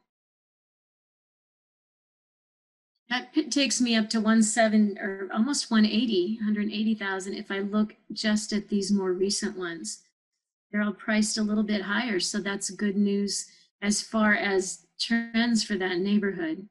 That 3.09 3.33
takes 3.51 3.79
me 3.79 3.95
up 3.95 4.09
to 4.09 4.41
17 4.41 4.97
or 4.97 5.29
almost 5.33 5.71
180, 5.71 6.37
180,000 6.37 7.33
if 7.33 7.51
I 7.51 7.59
look 7.59 7.95
just 8.11 8.51
at 8.53 8.67
these 8.67 8.91
more 8.91 9.13
recent 9.13 9.57
ones. 9.57 10.03
They're 10.71 10.81
all 10.81 10.93
priced 10.93 11.37
a 11.37 11.43
little 11.43 11.63
bit 11.63 11.81
higher, 11.81 12.19
so 12.19 12.39
that's 12.39 12.69
good 12.69 12.95
news 12.95 13.47
as 13.81 14.01
far 14.01 14.33
as 14.33 14.85
trends 14.99 15.63
for 15.63 15.75
that 15.75 15.99
neighborhood 15.99 16.67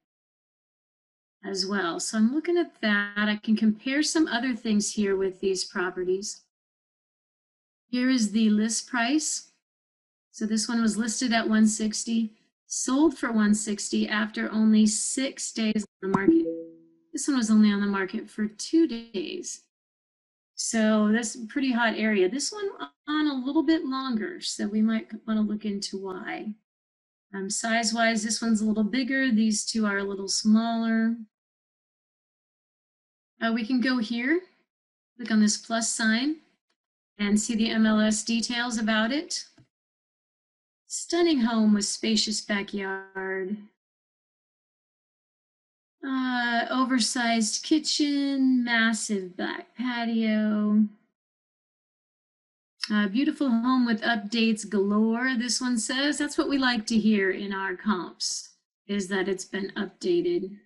as 1.45 1.67
well. 1.67 2.01
So 2.01 2.19
I'm 2.19 2.35
looking 2.35 2.59
at 2.59 2.81
that. 2.83 3.29
I 3.29 3.37
can 3.43 3.57
compare 3.57 4.03
some 4.03 4.27
other 4.29 4.55
things 4.55 4.93
here 4.93 5.17
with 5.17 5.41
these 5.41 5.65
properties. 5.65 6.43
Here 7.89 8.11
is 8.11 8.33
the 8.33 8.51
list 8.51 8.89
price. 8.89 9.51
So 10.31 10.47
this 10.47 10.69
one 10.69 10.81
was 10.81 10.97
listed 10.97 11.33
at 11.33 11.45
160 11.45 12.33
sold 12.71 13.19
for 13.19 13.27
160 13.27 14.09
after 14.09 14.51
only 14.53 14.87
six 14.87 15.53
days 15.53 15.85
on 16.03 16.11
the 16.11 16.17
market. 16.17 16.47
This 17.13 17.27
one 17.27 17.37
was 17.37 17.51
only 17.51 17.73
on 17.73 17.81
the 17.81 17.87
market 17.87 18.31
for 18.31 18.47
two 18.47 18.87
days. 18.87 19.63
So 20.55 21.11
that's 21.13 21.35
a 21.35 21.47
pretty 21.47 21.73
hot 21.73 21.95
area. 21.97 22.29
This 22.29 22.53
one 22.53 22.71
on 23.09 23.27
a 23.27 23.45
little 23.45 23.65
bit 23.65 23.85
longer, 23.85 24.41
so 24.41 24.69
we 24.69 24.83
might 24.83 25.09
want 25.27 25.39
to 25.39 25.53
look 25.53 25.65
into 25.65 25.99
why. 25.99 26.55
Um, 27.35 27.51
Size-wise, 27.51 28.23
this 28.23 28.41
one's 28.41 28.61
a 28.61 28.67
little 28.67 28.85
bigger. 28.85 29.33
These 29.33 29.65
two 29.65 29.85
are 29.85 29.99
a 29.99 30.05
little 30.05 30.29
smaller. 30.29 31.17
Uh, 33.43 33.53
we 33.53 33.65
can 33.65 33.81
go 33.81 33.99
here, 33.99 34.41
click 35.17 35.31
on 35.31 35.41
this 35.41 35.57
plus 35.57 35.91
sign, 35.91 36.37
and 37.19 37.41
see 37.41 37.55
the 37.55 37.71
MLS 37.71 38.25
details 38.25 38.79
about 38.79 39.13
it. 39.13 39.45
Stunning 40.87 41.41
home 41.41 41.75
with 41.75 41.85
spacious 41.85 42.41
backyard. 42.41 43.57
Uh, 46.07 46.65
oversized 46.71 47.63
kitchen, 47.63 48.65
massive 48.65 49.37
back 49.37 49.77
patio. 49.77 50.85
Uh, 52.91 53.07
beautiful 53.07 53.49
home 53.49 53.87
with 53.87 54.03
updates 54.03 54.69
galore, 54.69 55.35
this 55.39 55.61
one 55.61 55.79
says. 55.79 56.19
That's 56.19 56.37
what 56.37 56.49
we 56.49 56.59
like 56.59 56.87
to 56.87 56.99
hear 56.99 57.31
in 57.31 57.53
our 57.53 57.77
comps, 57.77 58.51
is 58.87 59.09
that 59.09 59.29
it's 59.29 59.45
been 59.45 59.73
updated. 59.77 60.57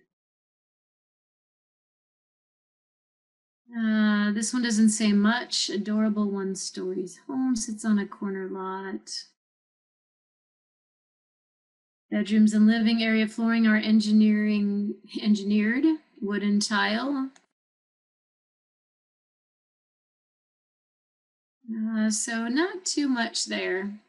Uh, 3.77 4.31
this 4.31 4.53
one 4.53 4.63
doesn't 4.63 4.89
say 4.89 5.11
much. 5.11 5.69
Adorable 5.69 6.29
one 6.29 6.55
stories 6.55 7.19
home 7.27 7.55
sits 7.55 7.83
on 7.83 7.99
a 7.99 8.07
corner 8.07 8.47
lot. 8.47 9.25
Bedrooms 12.09 12.53
and 12.53 12.67
living 12.67 13.03
area 13.03 13.27
flooring 13.27 13.67
are 13.67 13.75
engineering 13.75 14.95
engineered 15.21 15.83
wooden 16.21 16.61
tile. 16.61 17.31
Uh, 21.69 22.09
so 22.09 22.47
not 22.47 22.85
too 22.85 23.09
much 23.09 23.45
there. 23.45 23.99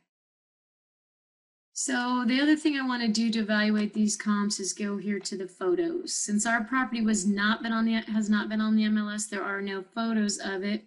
So 1.78 2.24
the 2.26 2.40
other 2.40 2.56
thing 2.56 2.78
I 2.78 2.86
want 2.86 3.02
to 3.02 3.08
do 3.08 3.30
to 3.30 3.40
evaluate 3.40 3.92
these 3.92 4.16
comps 4.16 4.58
is 4.60 4.72
go 4.72 4.96
here 4.96 5.20
to 5.20 5.36
the 5.36 5.46
photos. 5.46 6.14
Since 6.14 6.46
our 6.46 6.64
property 6.64 7.02
was 7.02 7.26
not 7.26 7.62
been 7.62 7.74
on 7.74 7.84
the 7.84 7.92
has 7.92 8.30
not 8.30 8.48
been 8.48 8.62
on 8.62 8.76
the 8.76 8.84
MLS, 8.84 9.28
there 9.28 9.44
are 9.44 9.60
no 9.60 9.84
photos 9.94 10.38
of 10.38 10.64
it. 10.64 10.84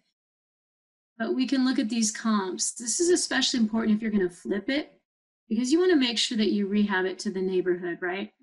But 1.19 1.35
we 1.35 1.45
can 1.45 1.63
look 1.63 1.77
at 1.77 1.89
these 1.89 2.09
comps. 2.09 2.71
This 2.71 2.99
is 2.99 3.09
especially 3.09 3.59
important 3.59 3.95
if 3.95 4.01
you're 4.01 4.09
going 4.09 4.27
to 4.27 4.33
flip 4.33 4.67
it 4.67 4.99
because 5.47 5.71
you 5.71 5.77
want 5.77 5.91
to 5.91 5.95
make 5.95 6.17
sure 6.17 6.39
that 6.39 6.53
you 6.53 6.65
rehab 6.65 7.05
it 7.05 7.19
to 7.19 7.29
the 7.29 7.39
neighborhood, 7.39 7.99
right? 8.01 8.33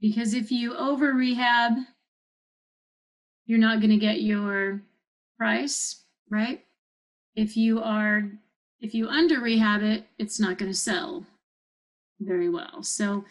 Because 0.00 0.34
if 0.34 0.50
you 0.50 0.74
over 0.74 1.12
rehab, 1.12 1.74
you're 3.46 3.60
not 3.60 3.78
going 3.78 3.90
to 3.90 3.98
get 3.98 4.20
your 4.20 4.82
price, 5.38 6.02
right? 6.28 6.64
If 7.36 7.56
you 7.56 7.80
are 7.80 8.32
if 8.80 8.94
you 8.94 9.08
under 9.08 9.40
rehab 9.40 9.82
it, 9.82 10.06
it's 10.18 10.40
not 10.40 10.58
going 10.58 10.70
to 10.70 10.76
sell 10.76 11.24
very 12.20 12.48
well. 12.48 12.82
So 12.82 13.24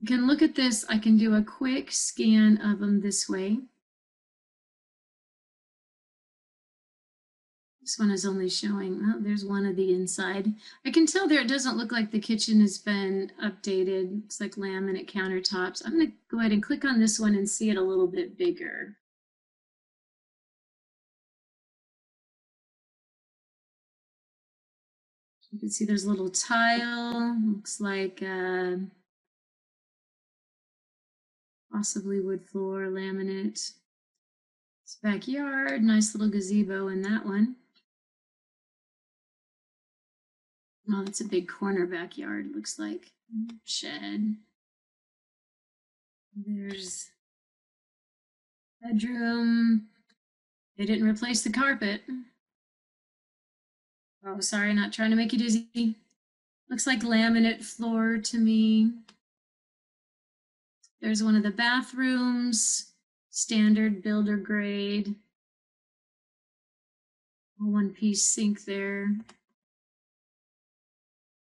you 0.00 0.06
can 0.06 0.26
look 0.26 0.42
at 0.42 0.54
this. 0.54 0.84
I 0.88 0.98
can 0.98 1.16
do 1.16 1.34
a 1.34 1.42
quick 1.42 1.92
scan 1.92 2.58
of 2.58 2.80
them 2.80 3.00
this 3.00 3.28
way. 3.28 3.58
This 7.80 7.98
one 7.98 8.10
is 8.10 8.24
only 8.24 8.48
showing, 8.48 9.00
oh, 9.04 9.18
there's 9.20 9.44
one 9.44 9.66
of 9.66 9.74
the 9.74 9.92
inside. 9.92 10.52
I 10.86 10.90
can 10.90 11.06
tell 11.06 11.26
there 11.26 11.40
it 11.40 11.48
doesn't 11.48 11.76
look 11.76 11.90
like 11.90 12.10
the 12.10 12.20
kitchen 12.20 12.60
has 12.60 12.78
been 12.78 13.32
updated. 13.42 14.22
It's 14.26 14.40
like 14.40 14.54
laminate 14.54 15.10
countertops. 15.10 15.82
I'm 15.84 15.94
going 15.94 16.06
to 16.08 16.12
go 16.30 16.38
ahead 16.38 16.52
and 16.52 16.62
click 16.62 16.84
on 16.84 17.00
this 17.00 17.18
one 17.18 17.34
and 17.34 17.48
see 17.48 17.70
it 17.70 17.76
a 17.76 17.82
little 17.82 18.06
bit 18.06 18.38
bigger. 18.38 18.96
You 25.52 25.58
can 25.58 25.70
see 25.70 25.84
there's 25.84 26.04
a 26.04 26.10
little 26.10 26.30
tile, 26.30 27.36
looks 27.44 27.80
like 27.80 28.22
uh, 28.22 28.76
possibly 31.72 32.20
wood 32.20 32.44
floor, 32.44 32.82
laminate. 32.86 33.72
It's 34.84 34.98
backyard, 35.02 35.82
nice 35.82 36.14
little 36.14 36.30
gazebo 36.30 36.88
in 36.88 37.02
that 37.02 37.26
one. 37.26 37.56
Oh, 40.92 41.04
that's 41.04 41.20
a 41.20 41.28
big 41.28 41.48
corner 41.48 41.86
backyard, 41.86 42.50
looks 42.54 42.78
like. 42.78 43.12
Shed. 43.64 44.36
There's 46.34 47.10
bedroom. 48.82 49.88
They 50.76 50.86
didn't 50.86 51.08
replace 51.08 51.42
the 51.42 51.50
carpet. 51.50 52.02
Oh, 54.24 54.40
sorry, 54.40 54.74
not 54.74 54.92
trying 54.92 55.10
to 55.10 55.16
make 55.16 55.32
you 55.32 55.38
dizzy. 55.38 55.96
Looks 56.68 56.86
like 56.86 57.00
laminate 57.00 57.64
floor 57.64 58.18
to 58.18 58.38
me. 58.38 58.92
There's 61.00 61.22
one 61.22 61.34
of 61.34 61.42
the 61.42 61.50
bathrooms, 61.50 62.92
standard 63.30 64.02
builder 64.02 64.36
grade. 64.36 65.14
One 67.58 67.90
piece 67.90 68.22
sink 68.22 68.64
there. 68.64 69.08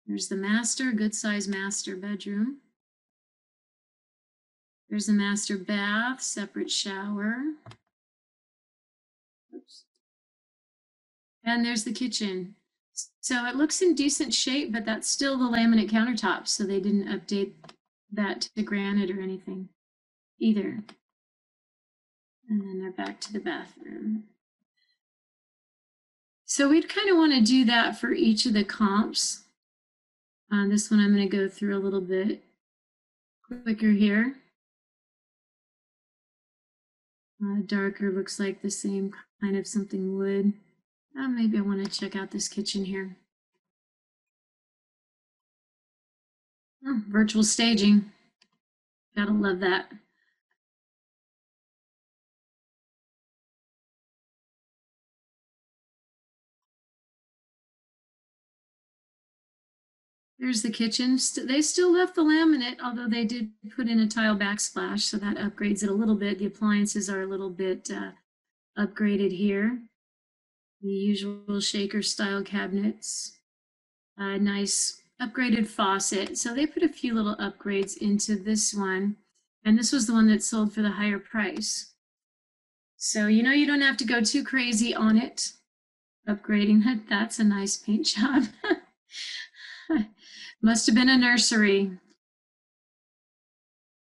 There's 0.08 0.28
the 0.28 0.36
master, 0.36 0.92
good 0.92 1.16
size 1.16 1.48
master 1.48 1.96
bedroom. 1.96 2.58
There's 4.90 5.08
the 5.08 5.14
master 5.14 5.58
bath, 5.58 6.22
separate 6.22 6.70
shower. 6.70 7.38
Oops. 9.56 9.86
And 11.44 11.66
there's 11.66 11.84
the 11.84 11.94
kitchen. 11.94 12.56
So 13.24 13.46
it 13.46 13.56
looks 13.56 13.82
in 13.82 13.96
decent 13.96 14.34
shape, 14.34 14.74
but 14.74 14.84
that's 14.84 15.08
still 15.08 15.38
the 15.38 15.46
laminate 15.46 15.90
countertops. 15.90 16.50
So 16.50 16.66
they 16.66 16.82
didn't 16.82 17.08
update 17.08 17.54
that 18.12 18.50
to 18.58 18.64
granite 18.64 19.10
or 19.10 19.22
anything 19.22 19.70
either. 20.40 20.84
And 22.50 22.62
then 22.62 22.82
they're 22.82 22.92
back 22.92 23.22
to 23.22 23.32
the 23.32 23.40
bathroom. 23.40 24.26
So 26.46 26.68
we'd 26.68 26.90
kind 26.90 27.10
of 27.10 27.16
want 27.16 27.34
to 27.34 27.40
do 27.40 27.64
that 27.64 27.98
for 27.98 28.12
each 28.12 28.46
of 28.46 28.52
the 28.52 28.66
comps. 28.66 29.46
Uh, 30.52 30.68
this 30.68 30.92
one 30.92 31.00
I'm 31.00 31.16
going 31.16 31.28
to 31.28 31.38
go 31.38 31.48
through 31.48 31.78
a 31.78 31.80
little 31.80 32.02
bit 32.02 32.44
quicker 33.64 33.92
here. 33.92 34.36
Uh, 37.42 37.62
darker 37.66 38.12
looks 38.12 38.38
like 38.38 38.62
the 38.62 38.70
same 38.70 39.14
kind 39.40 39.56
of 39.56 39.66
something 39.66 40.18
wood. 40.18 40.52
Uh, 41.18 41.28
maybe 41.28 41.58
I 41.58 41.62
want 41.62 41.84
to 41.84 42.00
check 42.00 42.16
out 42.16 42.32
this 42.32 42.48
kitchen 42.48 42.86
here. 42.86 43.18
Oh, 46.86 47.02
virtual 47.08 47.44
staging. 47.44 48.12
Gotta 49.16 49.32
love 49.32 49.60
that. 49.60 49.92
There's 60.40 60.62
the 60.62 60.72
kitchen. 60.72 61.18
They 61.46 61.62
still 61.62 61.94
left 61.94 62.16
the 62.16 62.24
laminate, 62.24 62.82
although 62.84 63.08
they 63.08 63.24
did 63.24 63.52
put 63.76 63.88
in 63.88 64.00
a 64.00 64.08
tile 64.08 64.36
backsplash, 64.36 65.02
so 65.02 65.18
that 65.18 65.38
upgrades 65.38 65.84
it 65.84 65.90
a 65.90 65.94
little 65.94 66.16
bit. 66.16 66.40
The 66.40 66.48
appliances 66.48 67.10
are 67.10 67.22
a 67.22 67.28
little 67.28 67.52
bit 67.52 67.90
uh, 67.90 68.12
upgraded 68.78 69.32
here 69.32 69.80
the 70.84 70.90
usual 70.90 71.62
shaker 71.62 72.02
style 72.02 72.44
cabinets, 72.44 73.40
a 74.18 74.38
nice 74.38 75.02
upgraded 75.22 75.66
faucet. 75.66 76.38
So 76.38 76.54
they 76.54 76.68
put 76.68 76.84
a 76.84 76.90
few 76.90 77.14
little 77.14 77.38
upgrades 77.38 77.98
into 77.98 78.36
this 78.36 78.74
one. 78.74 79.16
And 79.64 79.80
this 79.80 79.94
was 79.94 80.08
the 80.08 80.14
one 80.14 80.28
that 80.28 80.44
sold 80.44 80.74
for 80.74 80.82
the 80.82 80.92
higher 80.92 81.20
price. 81.20 81.94
So 82.98 83.28
you 83.28 83.44
know 83.44 83.52
you 83.52 83.66
don't 83.66 83.82
have 83.82 83.98
to 83.98 84.06
go 84.06 84.22
too 84.22 84.44
crazy 84.44 84.94
on 84.94 85.18
it. 85.18 85.54
Upgrading 86.28 86.84
that, 86.84 87.08
that's 87.10 87.40
a 87.40 87.44
nice 87.46 87.78
paint 87.78 88.06
job. 88.06 88.44
Must 90.62 90.86
have 90.86 90.96
been 90.96 91.10
a 91.10 91.18
nursery. 91.18 91.92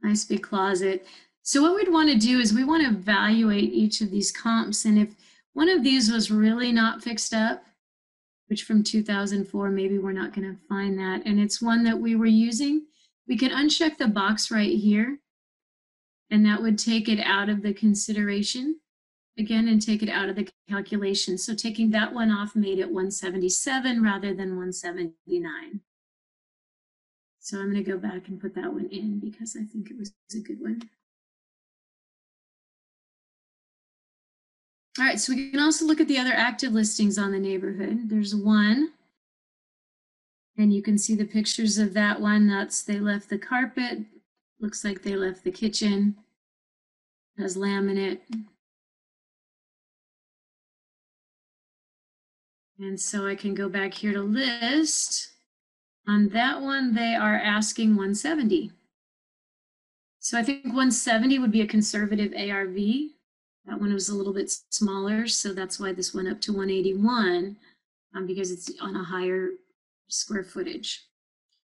Nice 0.03 0.25
big 0.25 0.43
closet. 0.43 1.07
So 1.43 1.63
what 1.63 1.75
we'd 1.75 1.93
want 1.93 2.11
to 2.11 2.17
do 2.17 2.39
is 2.41 2.55
we 2.55 2.65
want 2.65 2.85
to 2.85 2.91
evaluate 2.91 3.73
each 3.73 4.01
of 4.01 4.11
these 4.11 4.33
comps. 4.33 4.85
And 4.85 4.99
if 4.99 5.15
one 5.53 5.69
of 5.69 5.83
these 5.83 6.11
was 6.11 6.31
really 6.31 6.73
not 6.73 7.03
fixed 7.03 7.35
up, 7.35 7.65
which 8.49 8.65
from 8.65 8.83
2004, 8.83 9.71
maybe 9.71 9.99
we're 9.99 10.13
not 10.13 10.33
going 10.33 10.49
to 10.49 10.61
find 10.69 10.99
that. 10.99 11.23
And 11.27 11.41
it's 11.41 11.63
one 11.63 11.85
that 11.85 11.99
we 11.99 12.17
were 12.17 12.27
using. 12.27 12.87
We 13.29 13.37
could 13.37 13.53
uncheck 13.53 13.97
the 13.97 14.09
box 14.09 14.51
right 14.51 14.77
here, 14.77 15.19
and 16.31 16.45
that 16.47 16.63
would 16.63 16.79
take 16.79 17.09
it 17.09 17.21
out 17.21 17.49
of 17.49 17.63
the 17.63 17.73
consideration 17.73 18.81
again 19.39 19.69
and 19.69 19.81
take 19.81 20.03
it 20.03 20.09
out 20.09 20.29
of 20.29 20.37
the 20.37 20.49
calculation. 20.69 21.39
So 21.39 21.55
taking 21.55 21.91
that 21.91 22.13
one 22.13 22.31
off 22.31 22.55
made 22.55 22.79
it 22.79 22.91
177 22.91 24.03
rather 24.03 24.35
than 24.35 24.57
179. 24.57 25.81
So 27.41 27.59
I'm 27.59 27.73
going 27.73 27.83
to 27.83 27.91
go 27.91 27.99
back 27.99 28.29
and 28.29 28.41
put 28.41 28.55
that 28.55 28.73
one 28.73 28.87
in 28.87 29.19
because 29.19 29.57
I 29.57 29.65
think 29.65 29.91
it 29.91 29.99
was 29.99 30.13
a 30.35 30.39
good 30.39 30.61
one. 30.61 30.83
All 35.01 35.07
right, 35.07 35.19
so 35.19 35.35
we 35.35 35.51
can 35.51 35.61
also 35.61 35.87
look 35.87 35.99
at 35.99 36.09
the 36.09 36.19
other 36.19 36.35
active 36.35 36.73
listings 36.73 37.17
on 37.17 37.33
the 37.33 37.39
neighborhood. 37.39 38.11
There's 38.11 38.35
one, 38.35 38.91
and 40.59 40.75
you 40.75 40.83
can 40.83 40.99
see 40.99 41.15
the 41.15 41.25
pictures 41.25 41.79
of 41.79 41.95
that 41.95 42.21
one. 42.21 42.47
That's 42.47 42.83
they 42.83 43.01
left 43.01 43.31
the 43.31 43.39
carpet. 43.39 44.01
Looks 44.61 44.85
like 44.85 45.03
they 45.03 45.17
left 45.17 45.43
the 45.43 45.51
kitchen. 45.51 46.17
Has 47.39 47.57
laminate. 47.57 48.19
And 52.79 53.01
so 53.01 53.27
I 53.27 53.37
can 53.37 53.55
go 53.55 53.71
back 53.71 53.95
here 53.95 54.13
to 54.13 54.21
list. 54.21 55.31
On 56.07 56.29
that 56.29 56.61
one, 56.61 56.93
they 56.93 57.15
are 57.15 57.37
asking 57.37 57.91
170. 57.91 58.71
So 60.19 60.39
I 60.39 60.43
think 60.43 60.65
170 60.65 61.39
would 61.39 61.53
be 61.53 61.63
a 61.63 61.67
conservative 61.67 62.35
ARV. 62.37 62.77
That 63.67 63.81
one 63.81 63.93
was 63.93 64.09
a 64.09 64.15
little 64.15 64.33
bit 64.33 64.51
smaller, 64.71 65.29
so 65.29 65.53
that's 65.53 65.79
why 65.79 65.93
this 65.93 66.15
went 66.15 66.29
up 66.29 66.41
to 66.43 66.53
181 66.53 67.57
um, 68.15 68.27
because 68.27 68.51
it's 68.51 68.71
on 68.81 68.97
a 68.97 69.05
higher 69.05 69.51
square 70.09 70.45
footage 70.45 71.07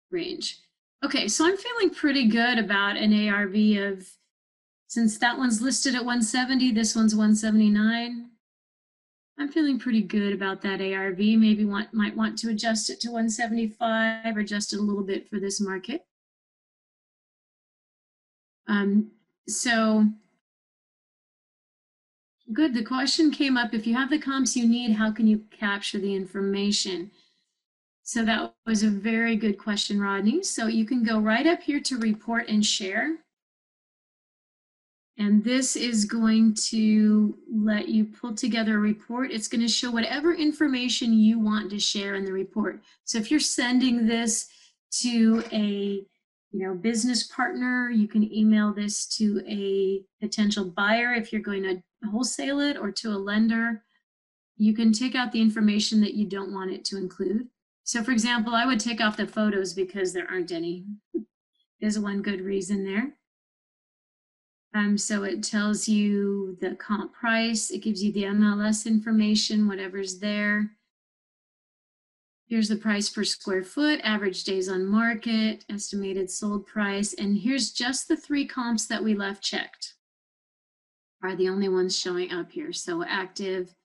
range. 0.09 0.59
Okay, 1.03 1.27
so 1.27 1.45
I'm 1.45 1.57
feeling 1.57 1.89
pretty 1.89 2.27
good 2.27 2.57
about 2.57 2.95
an 2.95 3.27
ARV 3.27 3.93
of, 3.93 4.07
since 4.87 5.17
that 5.17 5.37
one's 5.37 5.61
listed 5.61 5.95
at 5.95 6.05
170, 6.05 6.71
this 6.71 6.95
one's 6.95 7.15
179. 7.15 8.29
I'm 9.39 9.49
feeling 9.49 9.79
pretty 9.79 10.01
good 10.01 10.33
about 10.33 10.61
that 10.61 10.81
ARV. 10.81 11.17
Maybe 11.17 11.65
want, 11.65 11.93
might 11.93 12.15
want 12.15 12.37
to 12.39 12.49
adjust 12.49 12.89
it 12.91 12.99
to 13.01 13.07
175 13.07 14.37
or 14.37 14.39
adjust 14.39 14.73
it 14.73 14.79
a 14.79 14.83
little 14.83 15.03
bit 15.03 15.27
for 15.27 15.39
this 15.39 15.59
market. 15.59 16.05
Um, 18.67 19.11
so 19.47 20.05
Good. 22.53 22.73
The 22.73 22.83
question 22.83 23.31
came 23.31 23.55
up 23.55 23.73
if 23.73 23.87
you 23.87 23.95
have 23.95 24.09
the 24.09 24.19
comps 24.19 24.55
you 24.55 24.67
need, 24.67 24.93
how 24.93 25.11
can 25.11 25.27
you 25.27 25.43
capture 25.51 25.99
the 25.99 26.15
information? 26.15 27.11
So 28.03 28.25
that 28.25 28.53
was 28.65 28.83
a 28.83 28.89
very 28.89 29.35
good 29.35 29.57
question, 29.57 30.01
Rodney. 30.01 30.43
So 30.43 30.67
you 30.67 30.85
can 30.85 31.03
go 31.03 31.19
right 31.19 31.47
up 31.47 31.61
here 31.61 31.79
to 31.81 31.97
report 31.97 32.49
and 32.49 32.65
share. 32.65 33.17
And 35.17 35.43
this 35.43 35.75
is 35.75 36.05
going 36.05 36.55
to 36.69 37.37
let 37.53 37.89
you 37.89 38.05
pull 38.05 38.33
together 38.33 38.77
a 38.77 38.79
report. 38.79 39.31
It's 39.31 39.47
going 39.47 39.61
to 39.61 39.67
show 39.67 39.91
whatever 39.91 40.33
information 40.33 41.13
you 41.13 41.39
want 41.39 41.69
to 41.69 41.79
share 41.79 42.15
in 42.15 42.25
the 42.25 42.33
report. 42.33 42.81
So 43.05 43.17
if 43.17 43.29
you're 43.29 43.39
sending 43.39 44.07
this 44.07 44.49
to 45.01 45.43
a 45.53 46.03
you 46.53 46.67
know, 46.67 46.73
business 46.73 47.27
partner, 47.27 47.91
you 47.91 48.07
can 48.07 48.33
email 48.33 48.73
this 48.73 49.05
to 49.17 49.41
a 49.47 50.01
potential 50.19 50.65
buyer 50.65 51.13
if 51.13 51.31
you're 51.31 51.41
going 51.41 51.63
to 51.63 51.81
wholesale 52.09 52.59
it 52.59 52.77
or 52.77 52.91
to 52.91 53.09
a 53.09 53.17
lender. 53.17 53.83
You 54.57 54.73
can 54.73 54.93
take 54.93 55.15
out 55.15 55.31
the 55.31 55.41
information 55.41 56.01
that 56.01 56.13
you 56.13 56.25
don't 56.25 56.53
want 56.53 56.71
it 56.71 56.85
to 56.85 56.97
include. 56.97 57.47
So 57.83 58.03
for 58.03 58.11
example, 58.11 58.53
I 58.53 58.65
would 58.65 58.79
take 58.79 59.01
off 59.01 59.17
the 59.17 59.27
photos 59.27 59.73
because 59.73 60.13
there 60.13 60.29
aren't 60.29 60.51
any. 60.51 60.85
There's 61.79 61.97
one 61.97 62.21
good 62.21 62.41
reason 62.41 62.85
there. 62.85 63.13
Um, 64.73 64.97
so 64.97 65.23
it 65.23 65.43
tells 65.43 65.87
you 65.87 66.57
the 66.61 66.75
comp 66.75 67.13
price, 67.13 67.71
it 67.71 67.79
gives 67.79 68.01
you 68.01 68.13
the 68.13 68.23
MLS 68.23 68.85
information, 68.85 69.67
whatever's 69.67 70.19
there. 70.19 70.71
Here's 72.47 72.69
the 72.69 72.77
price 72.77 73.09
per 73.09 73.23
square 73.23 73.63
foot, 73.63 73.99
average 74.03 74.43
days 74.43 74.69
on 74.69 74.85
market, 74.85 75.65
estimated 75.69 76.29
sold 76.29 76.67
price, 76.67 77.13
and 77.13 77.37
here's 77.37 77.71
just 77.71 78.07
the 78.07 78.15
three 78.15 78.45
comps 78.45 78.85
that 78.87 79.03
we 79.03 79.13
left 79.13 79.43
checked 79.43 79.95
are 81.23 81.35
the 81.35 81.49
only 81.49 81.69
ones 81.69 81.97
showing 81.97 82.31
up 82.31 82.51
here. 82.51 82.73
So 82.73 83.03
active, 83.03 83.75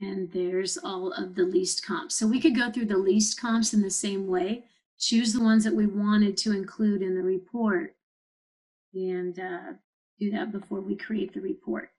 and 0.00 0.30
there's 0.32 0.76
all 0.76 1.12
of 1.12 1.34
the 1.34 1.44
least 1.44 1.84
comps. 1.84 2.14
So 2.14 2.26
we 2.26 2.40
could 2.40 2.56
go 2.56 2.70
through 2.70 2.86
the 2.86 2.98
least 2.98 3.40
comps 3.40 3.72
in 3.72 3.82
the 3.82 3.90
same 3.90 4.26
way, 4.26 4.64
choose 4.98 5.32
the 5.32 5.42
ones 5.42 5.64
that 5.64 5.74
we 5.74 5.86
wanted 5.86 6.36
to 6.38 6.52
include 6.52 7.02
in 7.02 7.14
the 7.14 7.22
report, 7.22 7.94
and 8.94 9.38
uh, 9.38 9.72
do 10.18 10.30
that 10.30 10.52
before 10.52 10.80
we 10.80 10.96
create 10.96 11.32
the 11.32 11.40
report. 11.40 11.90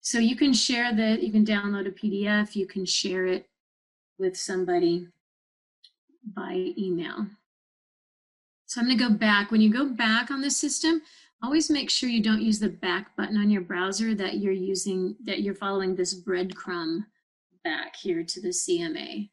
So 0.00 0.18
you 0.18 0.36
can 0.36 0.52
share 0.52 0.94
that, 0.94 1.22
you 1.22 1.32
can 1.32 1.46
download 1.46 1.88
a 1.88 1.90
PDF, 1.90 2.54
you 2.54 2.66
can 2.66 2.84
share 2.84 3.26
it 3.26 3.48
with 4.18 4.36
somebody 4.36 5.08
by 6.34 6.72
email. 6.76 7.26
So 8.66 8.80
I'm 8.80 8.88
gonna 8.88 8.98
go 8.98 9.14
back. 9.14 9.50
When 9.50 9.60
you 9.60 9.72
go 9.72 9.88
back 9.88 10.30
on 10.30 10.40
the 10.40 10.50
system, 10.50 11.02
always 11.44 11.68
make 11.70 11.90
sure 11.90 12.08
you 12.08 12.22
don't 12.22 12.40
use 12.40 12.58
the 12.58 12.70
back 12.70 13.14
button 13.16 13.36
on 13.36 13.50
your 13.50 13.60
browser 13.60 14.14
that 14.14 14.38
you're 14.38 14.52
using, 14.52 15.14
that 15.24 15.42
you're 15.42 15.54
following 15.54 15.94
this 15.94 16.18
breadcrumb 16.18 17.04
back 17.62 17.94
here 17.96 18.24
to 18.24 18.40
the 18.40 18.48
CMA. 18.48 19.28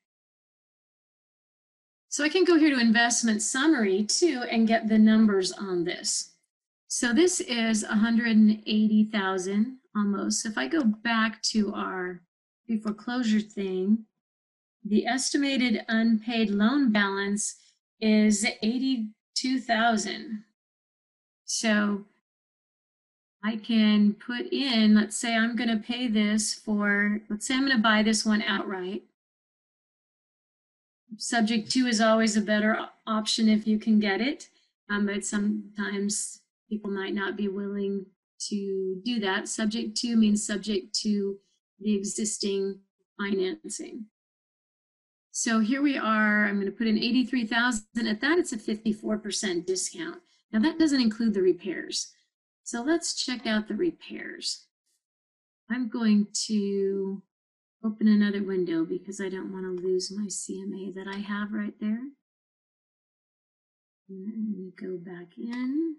So 2.10 2.26
I 2.26 2.30
can 2.30 2.44
go 2.44 2.58
here 2.58 2.70
to 2.76 2.82
investment 2.82 3.42
summary 3.42 4.04
too 4.04 4.44
and 4.52 4.68
get 4.68 4.90
the 4.90 5.00
numbers 5.00 5.54
on 5.54 5.86
this. 5.86 6.34
So 6.90 7.14
this 7.14 7.40
is 7.40 7.86
180,000 7.86 9.78
almost. 9.96 10.44
So 10.44 10.50
if 10.50 10.58
I 10.58 10.68
go 10.68 10.84
back 10.84 11.42
to 11.44 11.74
our 11.74 12.22
foreclosure 12.84 13.40
thing, 13.40 14.06
the 14.84 15.06
estimated 15.06 15.86
unpaid 15.88 16.50
loan 16.50 16.92
balance 16.92 17.56
is 18.02 18.46
82,000. 18.62 20.44
So 21.54 22.06
I 23.44 23.58
can 23.58 24.14
put 24.14 24.54
in, 24.54 24.96
let's 24.96 25.18
say 25.18 25.36
I'm 25.36 25.58
going 25.58 25.70
to 25.70 25.86
pay 25.86 26.08
this 26.08 26.54
for, 26.54 27.20
let's 27.30 27.46
say 27.46 27.56
I'm 27.56 27.66
going 27.66 27.76
to 27.76 27.84
buy 27.84 28.04
this 28.04 28.26
one 28.26 28.42
outright. 28.42 29.04
Subject 31.18 31.70
to 31.72 31.88
is 31.88 32.00
always 32.00 32.38
a 32.38 32.42
better 32.42 32.80
option 33.06 33.50
if 33.50 33.68
you 33.68 33.78
can 33.78 34.00
get 34.00 34.22
it, 34.22 34.48
um, 34.90 35.06
but 35.06 35.26
sometimes 35.26 36.40
people 36.70 36.90
might 36.90 37.14
not 37.14 37.36
be 37.36 37.50
willing 37.50 38.06
to 38.48 39.02
do 39.04 39.20
that. 39.20 39.50
Subject 39.50 39.94
to 39.98 40.16
means 40.16 40.48
subject 40.48 40.96
to 41.02 41.38
the 41.82 41.94
existing 41.94 42.80
financing. 43.20 44.06
So 45.32 45.60
here 45.60 45.82
we 45.82 45.98
are, 45.98 46.46
I'm 46.46 46.60
gonna 46.60 46.72
put 46.72 46.88
in 46.88 46.98
83,000. 46.98 48.08
At 48.08 48.22
that, 48.22 48.40
it's 48.40 48.54
a 48.54 48.58
54% 48.58 49.66
discount. 49.66 50.22
Now 50.52 50.60
that 50.60 50.80
doesn't 50.80 51.02
include 51.02 51.34
the 51.34 51.42
repairs. 51.42 52.14
So 52.64 52.82
let's 52.82 53.14
check 53.14 53.48
out 53.48 53.68
the 53.68 53.76
repairs. 53.76 54.66
I'm 55.70 55.90
going 55.90 56.28
to 56.48 57.24
open 57.84 58.08
another 58.08 58.44
window 58.44 58.86
because 58.86 59.22
I 59.22 59.30
don't 59.30 59.52
want 59.52 59.66
to 59.66 59.84
lose 59.84 60.12
my 60.12 60.26
CMA 60.26 60.94
that 60.96 61.08
I 61.08 61.20
have 61.20 61.54
right 61.54 61.74
there. 61.80 62.02
And 64.10 64.74
go 64.76 64.98
back 64.98 65.38
in. 65.38 65.96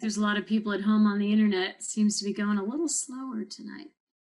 There's 0.00 0.16
a 0.16 0.22
lot 0.22 0.36
of 0.36 0.46
people 0.46 0.72
at 0.72 0.82
home 0.82 1.06
on 1.06 1.18
the 1.18 1.32
internet, 1.32 1.82
seems 1.82 2.18
to 2.18 2.24
be 2.24 2.34
going 2.34 2.58
a 2.58 2.64
little 2.64 2.88
slower 2.88 3.44
tonight. 3.44 3.90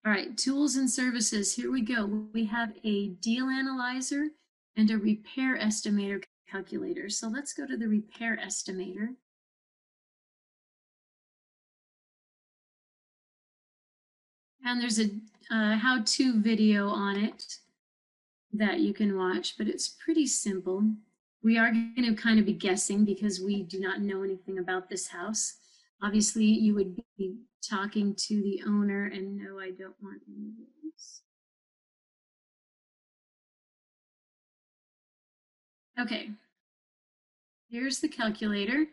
All 0.06 0.12
right, 0.12 0.36
tools 0.36 0.76
and 0.76 0.88
services, 0.88 1.54
here 1.54 1.72
we 1.72 1.82
go. 1.82 2.06
We 2.32 2.44
have 2.46 2.72
a 2.84 3.08
deal 3.08 3.46
analyzer 3.46 4.28
and 4.76 4.90
a 4.90 4.96
repair 4.96 5.58
estimator 5.58 6.22
calculator. 6.50 7.08
So 7.08 7.28
let's 7.28 7.52
go 7.52 7.66
to 7.66 7.76
the 7.76 7.88
repair 7.88 8.38
estimator. 8.42 9.08
And 14.64 14.80
there's 14.80 15.00
a 15.00 15.10
uh, 15.50 15.76
how-to 15.76 16.40
video 16.40 16.88
on 16.88 17.16
it 17.16 17.58
that 18.52 18.80
you 18.80 18.94
can 18.94 19.16
watch, 19.16 19.56
but 19.58 19.66
it's 19.66 19.88
pretty 19.88 20.26
simple. 20.26 20.84
We 21.42 21.58
are 21.58 21.70
going 21.70 22.04
to 22.04 22.14
kind 22.14 22.38
of 22.38 22.46
be 22.46 22.52
guessing 22.52 23.04
because 23.04 23.40
we 23.40 23.62
do 23.62 23.80
not 23.80 24.00
know 24.00 24.22
anything 24.22 24.58
about 24.58 24.88
this 24.88 25.08
house. 25.08 25.54
Obviously, 26.02 26.44
you 26.44 26.74
would 26.74 27.00
be 27.16 27.36
talking 27.62 28.14
to 28.14 28.42
the 28.42 28.62
owner, 28.66 29.06
and 29.06 29.36
no, 29.36 29.58
I 29.58 29.70
don't 29.70 29.96
want 30.02 30.22
any 30.28 30.48
of 30.48 30.54
those. 30.82 31.22
Okay, 36.00 36.30
here's 37.68 37.98
the 37.98 38.08
calculator. 38.08 38.86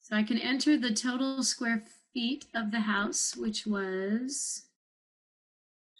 So 0.00 0.16
I 0.16 0.24
can 0.24 0.38
enter 0.38 0.76
the 0.76 0.92
total 0.92 1.44
square 1.44 1.84
feet 2.12 2.46
of 2.52 2.72
the 2.72 2.80
house, 2.80 3.36
which 3.36 3.64
was 3.64 4.64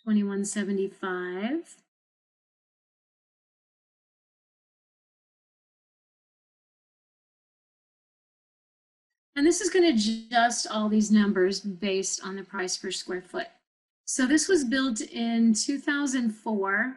2175. 0.05 1.82
And 9.35 9.47
this 9.47 9.61
is 9.61 9.71
going 9.71 9.85
to 9.85 9.95
adjust 9.95 10.67
all 10.71 10.89
these 10.89 11.11
numbers 11.11 11.61
based 11.61 12.23
on 12.25 12.37
the 12.37 12.43
price 12.43 12.77
per 12.77 12.91
square 12.91 13.23
foot. 13.23 13.49
So 14.05 14.27
this 14.27 14.49
was 14.49 14.65
built 14.65 15.01
in 15.01 15.55
2004. 15.55 16.97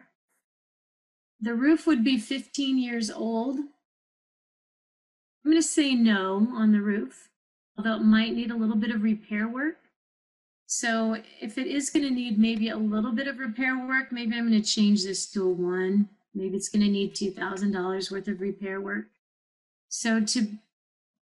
The 1.40 1.54
roof 1.54 1.86
would 1.86 2.04
be 2.04 2.18
15 2.18 2.78
years 2.78 3.10
old. 3.10 3.58
I'm 3.58 5.52
going 5.52 5.56
to 5.56 5.62
say 5.62 5.94
no 5.94 6.48
on 6.52 6.72
the 6.72 6.80
roof, 6.80 7.30
although 7.78 7.96
it 7.96 8.02
might 8.02 8.34
need 8.34 8.50
a 8.50 8.56
little 8.56 8.76
bit 8.76 8.90
of 8.90 9.02
repair 9.02 9.48
work. 9.48 9.76
So 10.66 11.22
if 11.40 11.56
it 11.58 11.68
is 11.68 11.88
going 11.90 12.04
to 12.04 12.10
need 12.10 12.38
maybe 12.38 12.68
a 12.68 12.76
little 12.76 13.12
bit 13.12 13.28
of 13.28 13.38
repair 13.38 13.78
work, 13.86 14.10
maybe 14.10 14.34
I'm 14.34 14.48
going 14.48 14.60
to 14.60 14.68
change 14.68 15.04
this 15.04 15.30
to 15.32 15.44
a 15.44 15.48
one. 15.48 16.08
Maybe 16.34 16.56
it's 16.56 16.68
going 16.68 16.84
to 16.84 16.90
need 16.90 17.14
$2,000 17.14 18.10
worth 18.10 18.28
of 18.28 18.40
repair 18.40 18.80
work. 18.80 19.06
So 19.88 20.20
to 20.20 20.48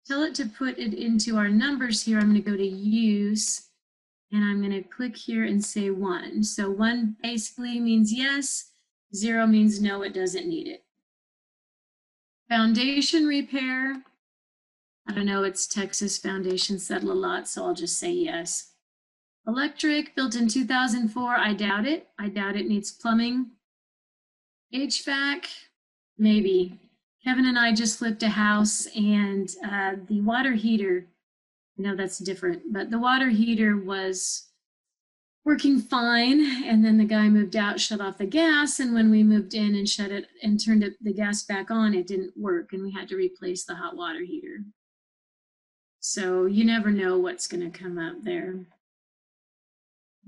tell 0.07 0.23
it 0.23 0.35
to 0.37 0.47
put 0.47 0.79
it 0.79 0.95
into 0.95 1.37
our 1.37 1.49
numbers 1.49 2.03
here, 2.03 2.19
I'm 2.19 2.31
going 2.31 2.43
to 2.43 2.51
go 2.51 2.57
to 2.57 2.67
use 2.67 3.69
and 4.33 4.45
I'm 4.45 4.61
going 4.61 4.73
to 4.73 4.89
click 4.89 5.17
here 5.17 5.45
and 5.45 5.65
say 5.65 5.91
one. 5.91 6.43
So 6.43 6.71
one 6.71 7.17
basically 7.23 7.79
means 7.79 8.13
yes, 8.13 8.71
zero 9.15 9.47
means 9.47 9.81
no, 9.81 10.03
it 10.03 10.13
doesn't 10.13 10.49
need 10.49 10.67
it. 10.67 10.85
Foundation 12.49 13.27
repair. 13.27 14.03
I 15.09 15.13
don't 15.15 15.27
know, 15.27 15.45
it's 15.45 15.67
Texas 15.67 16.19
Foundation 16.19 16.79
Settle 16.79 17.13
a 17.13 17.15
lot, 17.15 17.47
so 17.47 17.65
I'll 17.65 17.75
just 17.75 17.99
say 17.99 18.11
yes. 18.11 18.73
Electric, 19.47 20.17
built 20.17 20.35
in 20.35 20.49
2004, 20.49 21.37
I 21.37 21.53
doubt 21.53 21.87
it. 21.87 22.09
I 22.19 22.29
doubt 22.29 22.57
it 22.57 22.67
needs 22.67 22.91
plumbing. 22.91 23.51
HVAC, 24.75 25.47
maybe. 26.19 26.81
Kevin 27.25 27.47
and 27.47 27.59
I 27.59 27.73
just 27.73 27.99
flipped 27.99 28.23
a 28.23 28.29
house 28.29 28.87
and 28.95 29.49
uh, 29.65 29.95
the 30.09 30.21
water 30.21 30.53
heater, 30.53 31.07
No, 31.79 31.97
that's 31.97 32.19
different, 32.19 32.73
but 32.73 32.91
the 32.91 32.99
water 32.99 33.31
heater 33.31 33.77
was 33.77 34.49
working 35.45 35.79
fine. 35.81 36.65
And 36.65 36.85
then 36.85 36.99
the 36.99 37.05
guy 37.05 37.29
moved 37.29 37.57
out, 37.57 37.81
shut 37.81 38.01
off 38.01 38.19
the 38.19 38.27
gas. 38.27 38.81
And 38.81 38.95
when 38.95 39.11
we 39.11 39.23
moved 39.23 39.55
in 39.55 39.75
and 39.75 39.89
shut 39.89 40.11
it 40.11 40.27
and 40.43 40.63
turned 40.63 40.85
the 41.01 41.13
gas 41.13 41.43
back 41.45 41.71
on, 41.71 41.95
it 41.95 42.07
didn't 42.07 42.33
work. 42.37 42.73
And 42.73 42.83
we 42.83 42.93
had 42.93 43.09
to 43.09 43.17
replace 43.17 43.65
the 43.65 43.75
hot 43.75 43.97
water 43.97 44.21
heater. 44.21 44.65
So 46.01 46.47
you 46.47 46.65
never 46.65 46.91
know 46.91 47.19
what's 47.19 47.47
going 47.47 47.71
to 47.71 47.79
come 47.79 47.99
up 47.99 48.23
there. 48.23 48.57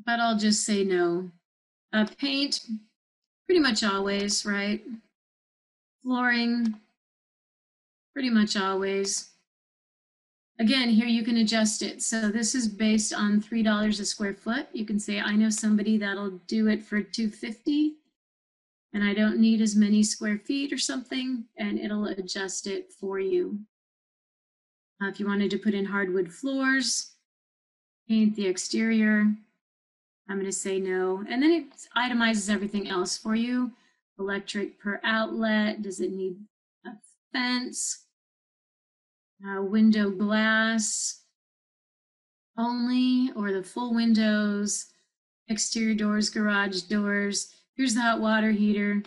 but 0.05 0.21
I'll 0.21 0.39
just 0.39 0.65
say 0.65 0.85
no. 0.85 1.31
Uh, 1.93 2.07
paint, 2.19 2.61
pretty 3.47 3.61
much 3.61 3.83
always, 3.85 4.45
right? 4.45 4.83
Flooring, 6.03 6.75
pretty 8.17 8.31
much 8.31 8.57
always. 8.57 9.33
Again, 10.59 10.89
here 10.89 11.07
you 11.07 11.23
can 11.23 11.37
adjust 11.37 11.83
it. 11.83 12.01
So 12.01 12.31
this 12.31 12.55
is 12.55 12.67
based 12.67 13.13
on 13.13 13.43
$3 13.43 14.01
a 14.01 14.05
square 14.07 14.33
foot. 14.33 14.69
You 14.73 14.87
can 14.87 14.99
say, 14.99 15.21
I 15.21 15.37
know 15.37 15.51
somebody 15.51 15.99
that'll 15.99 16.41
do 16.47 16.67
it 16.69 16.83
for 16.83 17.03
250 17.03 17.97
and 18.95 19.05
I 19.05 19.13
don't 19.13 19.39
need 19.39 19.61
as 19.61 19.77
many 19.77 20.03
square 20.03 20.39
feet 20.39 20.73
or 20.73 20.79
something, 20.79 21.45
and 21.59 21.79
it'll 21.79 22.07
adjust 22.07 22.67
it 22.67 22.91
for 22.91 23.21
you. 23.21 23.59
Uh, 25.03 25.09
if 25.09 25.21
you 25.21 25.27
wanted 25.27 25.51
to 25.51 25.59
put 25.59 25.75
in 25.75 25.85
hardwood 25.85 26.33
floors, 26.33 27.17
paint 28.09 28.35
the 28.35 28.47
exterior, 28.47 29.31
I'm 30.31 30.37
going 30.37 30.47
to 30.47 30.53
say 30.53 30.81
no. 30.81 31.23
And 31.29 31.43
then 31.43 31.51
it 31.51 31.67
itemizes 31.95 32.51
everything 32.51 32.89
else 32.89 33.19
for 33.19 33.35
you. 33.35 33.73
Electric 34.19 34.81
per 34.81 35.03
outlet. 35.05 35.83
Does 35.83 36.01
it 36.01 36.13
need 36.13 36.39
a 36.87 36.93
fence? 37.35 38.06
Uh, 39.45 39.63
window 39.63 40.11
glass 40.11 41.23
only 42.59 43.31
or 43.37 43.53
the 43.53 43.63
full 43.63 43.95
windows, 43.95 44.87
exterior 45.49 45.95
doors, 45.95 46.31
garage 46.31 46.83
doors. 46.83 47.55
Here's 47.75 47.95
the 47.95 48.01
hot 48.01 48.21
water 48.21 48.51
heater. 48.51 49.03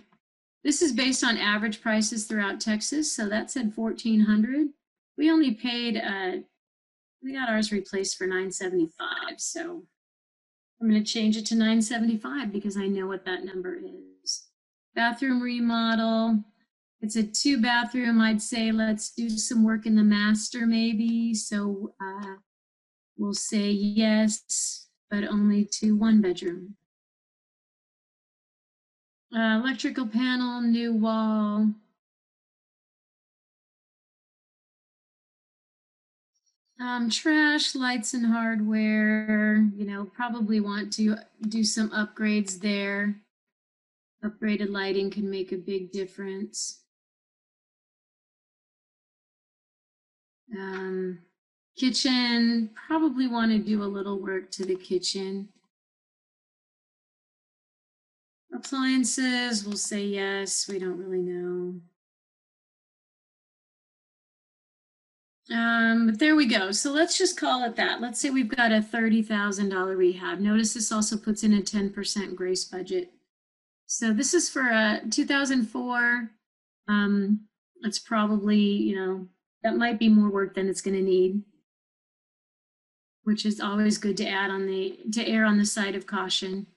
This 0.63 0.81
is 0.81 0.91
based 0.91 1.23
on 1.23 1.37
average 1.37 1.81
prices 1.81 2.25
throughout 2.25 2.59
Texas. 2.59 3.11
So 3.11 3.27
that 3.29 3.49
said 3.49 3.75
1400. 3.75 4.67
We 5.17 5.31
only 5.31 5.53
paid, 5.53 5.97
uh, 5.97 6.43
we 7.23 7.33
got 7.33 7.49
ours 7.49 7.71
replaced 7.71 8.17
for 8.17 8.25
975. 8.25 9.39
So 9.39 9.83
I'm 10.81 10.89
going 10.89 11.03
to 11.03 11.11
change 11.11 11.37
it 11.37 11.45
to 11.47 11.55
975 11.55 12.51
because 12.51 12.77
I 12.77 12.87
know 12.87 13.07
what 13.07 13.25
that 13.25 13.43
number 13.43 13.77
is. 14.23 14.43
Bathroom 14.95 15.41
remodel. 15.41 16.43
It's 17.01 17.15
a 17.15 17.23
two 17.23 17.61
bathroom. 17.61 18.19
I'd 18.19 18.41
say 18.41 18.71
let's 18.71 19.11
do 19.11 19.29
some 19.29 19.63
work 19.63 19.85
in 19.85 19.95
the 19.95 20.03
master 20.03 20.65
maybe. 20.65 21.33
So 21.33 21.93
uh, 22.01 22.35
we'll 23.17 23.33
say 23.33 23.69
yes, 23.69 24.87
but 25.09 25.23
only 25.23 25.65
to 25.79 25.95
one 25.95 26.21
bedroom. 26.21 26.75
Uh, 29.33 29.61
electrical 29.63 30.07
panel, 30.07 30.61
new 30.61 30.93
wall. 30.93 31.69
Um, 36.81 37.09
trash, 37.09 37.75
lights 37.75 38.13
and 38.13 38.25
hardware, 38.25 39.67
you 39.75 39.85
know, 39.85 40.05
probably 40.05 40.61
want 40.61 40.93
to 40.93 41.17
do 41.47 41.63
some 41.63 41.89
upgrades 41.89 42.59
there. 42.59 43.15
Upgraded 44.23 44.69
lighting 44.69 45.09
can 45.11 45.29
make 45.29 45.51
a 45.51 45.57
big 45.57 45.91
difference. 45.91 46.79
Um, 50.57 51.19
kitchen, 51.75 52.71
probably 52.87 53.27
want 53.27 53.51
to 53.51 53.59
do 53.59 53.83
a 53.83 53.85
little 53.85 54.19
work 54.19 54.51
to 54.51 54.65
the 54.65 54.75
kitchen. 54.75 55.49
Appliances, 58.53 59.63
we'll 59.63 59.77
say 59.77 60.03
yes, 60.03 60.67
we 60.67 60.79
don't 60.79 60.97
really 60.97 61.21
know. 61.21 61.79
Um, 65.51 66.07
but 66.07 66.19
there 66.19 66.35
we 66.35 66.45
go. 66.45 66.71
So 66.71 66.91
let's 66.91 67.17
just 67.17 67.39
call 67.39 67.63
it 67.63 67.75
that. 67.75 68.01
Let's 68.01 68.19
say 68.19 68.29
we've 68.29 68.55
got 68.55 68.71
a 68.71 68.81
$30,000 68.81 69.97
rehab. 69.97 70.39
Notice 70.39 70.73
this 70.73 70.91
also 70.91 71.17
puts 71.17 71.43
in 71.43 71.53
a 71.53 71.61
10% 71.61 72.35
grace 72.35 72.65
budget. 72.65 73.11
So 73.87 74.13
this 74.13 74.35
is 74.35 74.49
for 74.49 74.61
a 74.61 75.01
2004. 75.09 76.29
Um, 76.87 77.41
it's 77.81 77.97
probably, 77.97 78.59
you 78.59 78.95
know, 78.95 79.27
that 79.63 79.77
might 79.77 79.99
be 79.99 80.09
more 80.09 80.29
work 80.29 80.55
than 80.55 80.69
it's 80.69 80.81
going 80.81 80.95
to 80.95 81.03
need, 81.03 81.41
which 83.23 83.45
is 83.45 83.59
always 83.59 83.97
good 83.97 84.17
to 84.17 84.27
add 84.27 84.49
on 84.51 84.65
the, 84.65 84.99
to 85.13 85.27
err 85.27 85.45
on 85.45 85.57
the 85.57 85.65
side 85.65 85.95
of 85.95 86.07
caution. 86.07 86.67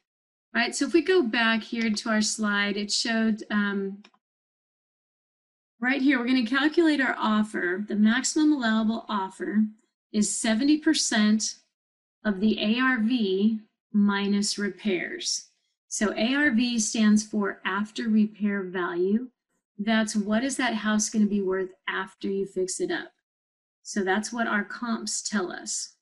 All 0.54 0.60
right, 0.60 0.74
so 0.74 0.86
if 0.86 0.92
we 0.92 1.02
go 1.02 1.22
back 1.22 1.62
here 1.62 1.90
to 1.90 2.08
our 2.10 2.20
slide, 2.20 2.76
it 2.76 2.92
showed 2.92 3.42
um, 3.50 4.02
Right 5.82 6.00
here, 6.00 6.20
we're 6.20 6.26
going 6.26 6.46
to 6.46 6.48
calculate 6.48 7.00
our 7.00 7.16
offer. 7.18 7.84
The 7.88 7.96
maximum 7.96 8.52
allowable 8.52 9.04
offer 9.08 9.64
is 10.12 10.30
70% 10.30 11.56
of 12.24 12.38
the 12.38 12.78
ARV 12.78 13.58
minus 13.92 14.58
repairs. 14.58 15.48
So 15.88 16.14
ARV 16.16 16.80
stands 16.80 17.24
for 17.24 17.60
after 17.64 18.04
repair 18.08 18.62
value. 18.62 19.26
That's 19.78 20.14
what 20.14 20.44
is 20.44 20.56
that 20.58 20.74
house 20.74 21.11
going 21.11 21.24
to 21.24 21.30
be 21.30 21.42
worth 21.42 21.70
after 21.88 22.28
you 22.28 22.46
fix 22.46 22.80
it 22.80 22.90
up. 22.90 23.12
So 23.82 24.04
that's 24.04 24.32
what 24.32 24.46
our 24.46 24.64
comps 24.64 25.22
tell 25.22 25.50
us. 25.50 25.96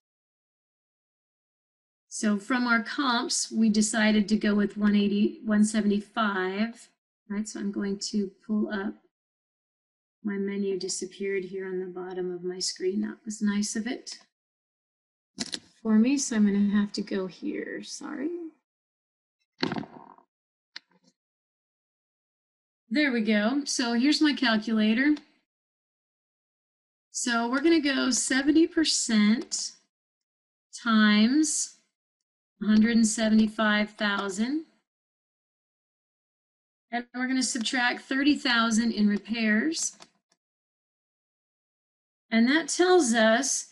So 2.08 2.38
from 2.38 2.66
our 2.66 2.82
comps, 2.82 3.50
we 3.52 3.68
decided 3.68 4.28
to 4.28 4.36
go 4.36 4.54
with 4.54 4.76
180, 4.76 5.40
175, 5.44 6.88
right? 7.28 7.48
So 7.48 7.60
I'm 7.60 7.70
going 7.70 7.98
to 8.10 8.30
pull 8.46 8.68
up 8.68 8.94
my 10.22 10.34
menu 10.34 10.78
disappeared 10.78 11.44
here 11.44 11.66
on 11.66 11.80
the 11.80 11.86
bottom 11.86 12.32
of 12.34 12.42
my 12.42 12.58
screen. 12.58 13.00
That 13.00 13.18
was 13.24 13.40
nice 13.40 13.76
of 13.76 13.86
it 13.86 14.18
for 15.82 15.94
me. 15.94 16.18
So 16.18 16.36
I'm 16.36 16.46
going 16.46 16.70
to 16.70 16.76
have 16.76 16.92
to 16.94 17.02
go 17.02 17.26
here. 17.26 17.82
Sorry. 17.82 18.39
There 22.92 23.12
we 23.12 23.20
go. 23.20 23.62
So 23.66 23.92
here's 23.92 24.20
my 24.20 24.32
calculator. 24.32 25.14
So 27.12 27.48
we're 27.48 27.60
going 27.60 27.80
to 27.80 27.88
go 27.88 28.08
70% 28.08 29.72
times 30.82 31.76
175,000. 32.58 34.64
And 36.92 37.06
we're 37.14 37.26
going 37.26 37.36
to 37.36 37.42
subtract 37.44 38.02
30,000 38.02 38.90
in 38.90 39.08
repairs. 39.08 39.96
And 42.32 42.48
that 42.48 42.68
tells 42.68 43.14
us 43.14 43.68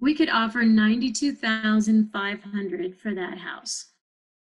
we 0.00 0.14
could 0.14 0.30
offer 0.30 0.62
92,500 0.62 2.96
for 2.96 3.14
that 3.14 3.36
house. 3.38 3.88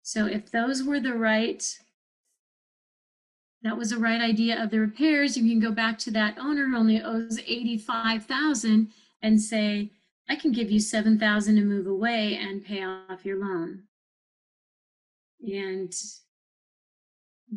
So 0.02 0.28
if 0.28 0.50
those 0.50 0.84
were 0.84 1.02
the 1.02 1.14
right, 1.14 1.78
that 3.64 3.78
was 3.78 3.92
the 3.92 3.98
right 3.98 4.22
idea 4.22 4.62
of 4.62 4.72
the 4.72 4.80
repairs, 4.80 5.38
you 5.38 5.50
can 5.50 5.60
go 5.60 5.72
back 5.72 5.98
to 6.00 6.12
that 6.12 6.38
owner 6.40 6.68
who 6.68 6.78
only 6.78 7.02
owes 7.02 7.40
85,000 7.40 8.90
and 9.22 9.40
say, 9.40 9.92
I 10.28 10.36
can 10.36 10.52
give 10.52 10.72
you 10.72 10.80
7,000 10.80 11.56
to 11.56 11.62
move 11.62 11.88
away 11.88 12.38
and 12.38 12.66
pay 12.66 12.84
off 12.84 13.26
your 13.26 13.38
loan. 13.38 13.84
And 15.42 15.94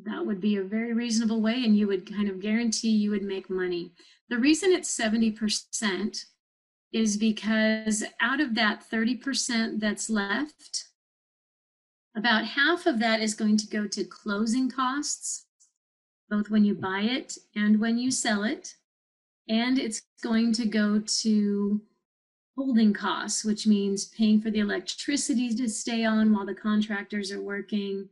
that 0.03 0.27
would 0.27 0.41
be 0.41 0.57
a 0.57 0.63
very 0.63 0.93
reasonable 0.93 1.41
way 1.41 1.65
and 1.65 1.77
you 1.77 1.87
would 1.87 2.11
kind 2.11 2.29
of 2.29 2.41
guarantee 2.41 2.91
you 2.91 3.11
would 3.11 3.23
make 3.23 3.49
money. 3.49 3.93
The 4.29 4.39
reason 4.39 4.73
it's 4.73 4.99
70% 4.99 6.25
is 6.93 7.17
because 7.17 8.05
out 8.21 8.41
of 8.41 8.55
that 8.55 8.85
30% 8.91 9.81
that's 9.81 10.11
left, 10.11 10.89
about 12.17 12.45
half 12.45 12.87
of 12.87 12.99
that 13.01 13.21
is 13.21 13.35
going 13.35 13.57
to 13.57 13.67
go 13.67 13.87
to 13.87 14.05
closing 14.05 14.71
costs, 14.71 15.47
both 16.35 16.51
when 16.51 16.65
you 16.65 16.75
buy 16.75 17.01
it 17.01 17.39
and 17.55 17.81
when 17.81 17.97
you 17.97 18.11
sell 18.11 18.43
it. 18.43 18.75
And 19.49 19.79
it's 19.79 20.03
going 20.23 20.53
to 20.55 20.67
go 20.67 21.01
to 21.23 21.81
holding 22.57 22.93
costs, 22.93 23.45
which 23.45 23.67
means 23.67 24.07
paying 24.07 24.41
for 24.41 24.51
the 24.51 24.61
electricity 24.61 25.55
to 25.55 25.69
stay 25.69 26.05
on 26.05 26.33
while 26.33 26.47
the 26.47 26.55
contractors 26.55 27.31
are 27.31 27.43
working, 27.43 28.09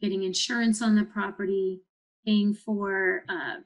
getting 0.00 0.24
insurance 0.24 0.82
on 0.82 0.96
the 0.96 1.04
property, 1.04 1.82
paying 2.26 2.54
for 2.54 3.24
uh, 3.28 3.56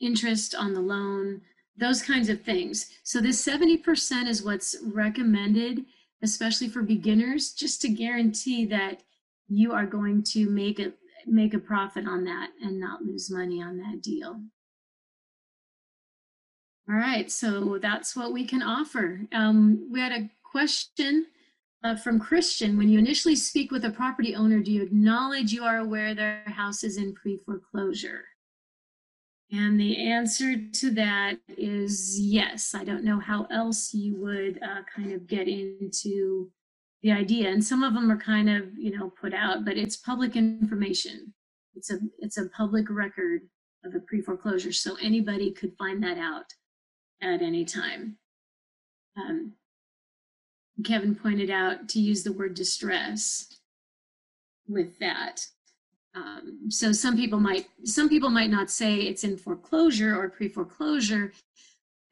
interest 0.00 0.54
on 0.54 0.74
the 0.74 0.80
loan, 0.80 1.40
those 1.76 2.02
kinds 2.02 2.28
of 2.28 2.42
things. 2.42 2.90
So 3.04 3.20
this 3.20 3.44
70% 3.46 4.26
is 4.26 4.42
what's 4.42 4.76
recommended, 4.82 5.84
especially 6.22 6.68
for 6.68 6.82
beginners, 6.82 7.52
just 7.52 7.80
to 7.82 7.88
guarantee 7.88 8.64
that 8.66 9.02
you 9.48 9.72
are 9.72 9.86
going 9.86 10.22
to 10.22 10.48
make 10.48 10.78
a 10.78 10.92
make 11.26 11.54
a 11.54 11.58
profit 11.58 12.06
on 12.06 12.24
that 12.24 12.50
and 12.62 12.80
not 12.80 13.02
lose 13.02 13.30
money 13.30 13.62
on 13.62 13.78
that 13.78 14.02
deal. 14.02 14.40
All 16.88 16.96
right, 16.96 17.30
so 17.30 17.78
that's 17.80 18.16
what 18.16 18.32
we 18.32 18.44
can 18.44 18.62
offer. 18.62 19.20
Um, 19.32 19.88
we 19.90 20.00
had 20.00 20.12
a 20.12 20.28
question 20.42 21.26
uh, 21.84 21.96
from 21.96 22.18
Christian. 22.18 22.76
When 22.76 22.88
you 22.88 22.98
initially 22.98 23.36
speak 23.36 23.70
with 23.70 23.84
a 23.84 23.90
property 23.90 24.34
owner, 24.34 24.60
do 24.60 24.72
you 24.72 24.82
acknowledge 24.82 25.52
you 25.52 25.64
are 25.64 25.78
aware 25.78 26.14
their 26.14 26.42
house 26.46 26.84
is 26.84 26.96
in 26.96 27.14
pre-foreclosure? 27.14 28.24
And 29.52 29.78
the 29.78 29.98
answer 29.98 30.56
to 30.56 30.90
that 30.92 31.36
is 31.58 32.18
yes. 32.18 32.74
I 32.74 32.84
don't 32.84 33.04
know 33.04 33.20
how 33.20 33.46
else 33.50 33.92
you 33.92 34.16
would 34.16 34.58
uh, 34.62 34.82
kind 34.94 35.12
of 35.12 35.26
get 35.26 35.46
into 35.46 36.50
the 37.02 37.12
idea. 37.12 37.50
And 37.50 37.62
some 37.62 37.82
of 37.82 37.94
them 37.94 38.10
are 38.10 38.16
kind 38.16 38.48
of, 38.48 38.76
you 38.78 38.96
know, 38.96 39.10
put 39.10 39.34
out, 39.34 39.64
but 39.64 39.76
it's 39.76 39.96
public 39.96 40.36
information. 40.36 41.34
It's 41.74 41.90
a 41.90 41.98
it's 42.18 42.38
a 42.38 42.48
public 42.50 42.86
record 42.90 43.42
of 43.84 43.94
a 43.94 44.00
pre-foreclosure, 44.00 44.72
so 44.72 44.96
anybody 45.00 45.50
could 45.50 45.76
find 45.76 46.02
that 46.02 46.18
out 46.18 46.46
at 47.20 47.42
any 47.42 47.64
time. 47.64 48.18
Um, 49.16 49.54
Kevin 50.84 51.14
pointed 51.14 51.50
out 51.50 51.88
to 51.90 52.00
use 52.00 52.22
the 52.22 52.32
word 52.32 52.54
distress 52.54 53.58
with 54.68 54.98
that. 54.98 55.46
Um, 56.14 56.66
so 56.68 56.92
some 56.92 57.16
people 57.16 57.40
might 57.40 57.66
some 57.84 58.08
people 58.08 58.30
might 58.30 58.50
not 58.50 58.70
say 58.70 58.96
it's 58.96 59.24
in 59.24 59.36
foreclosure 59.36 60.14
or 60.14 60.28
pre-foreclosure. 60.28 61.32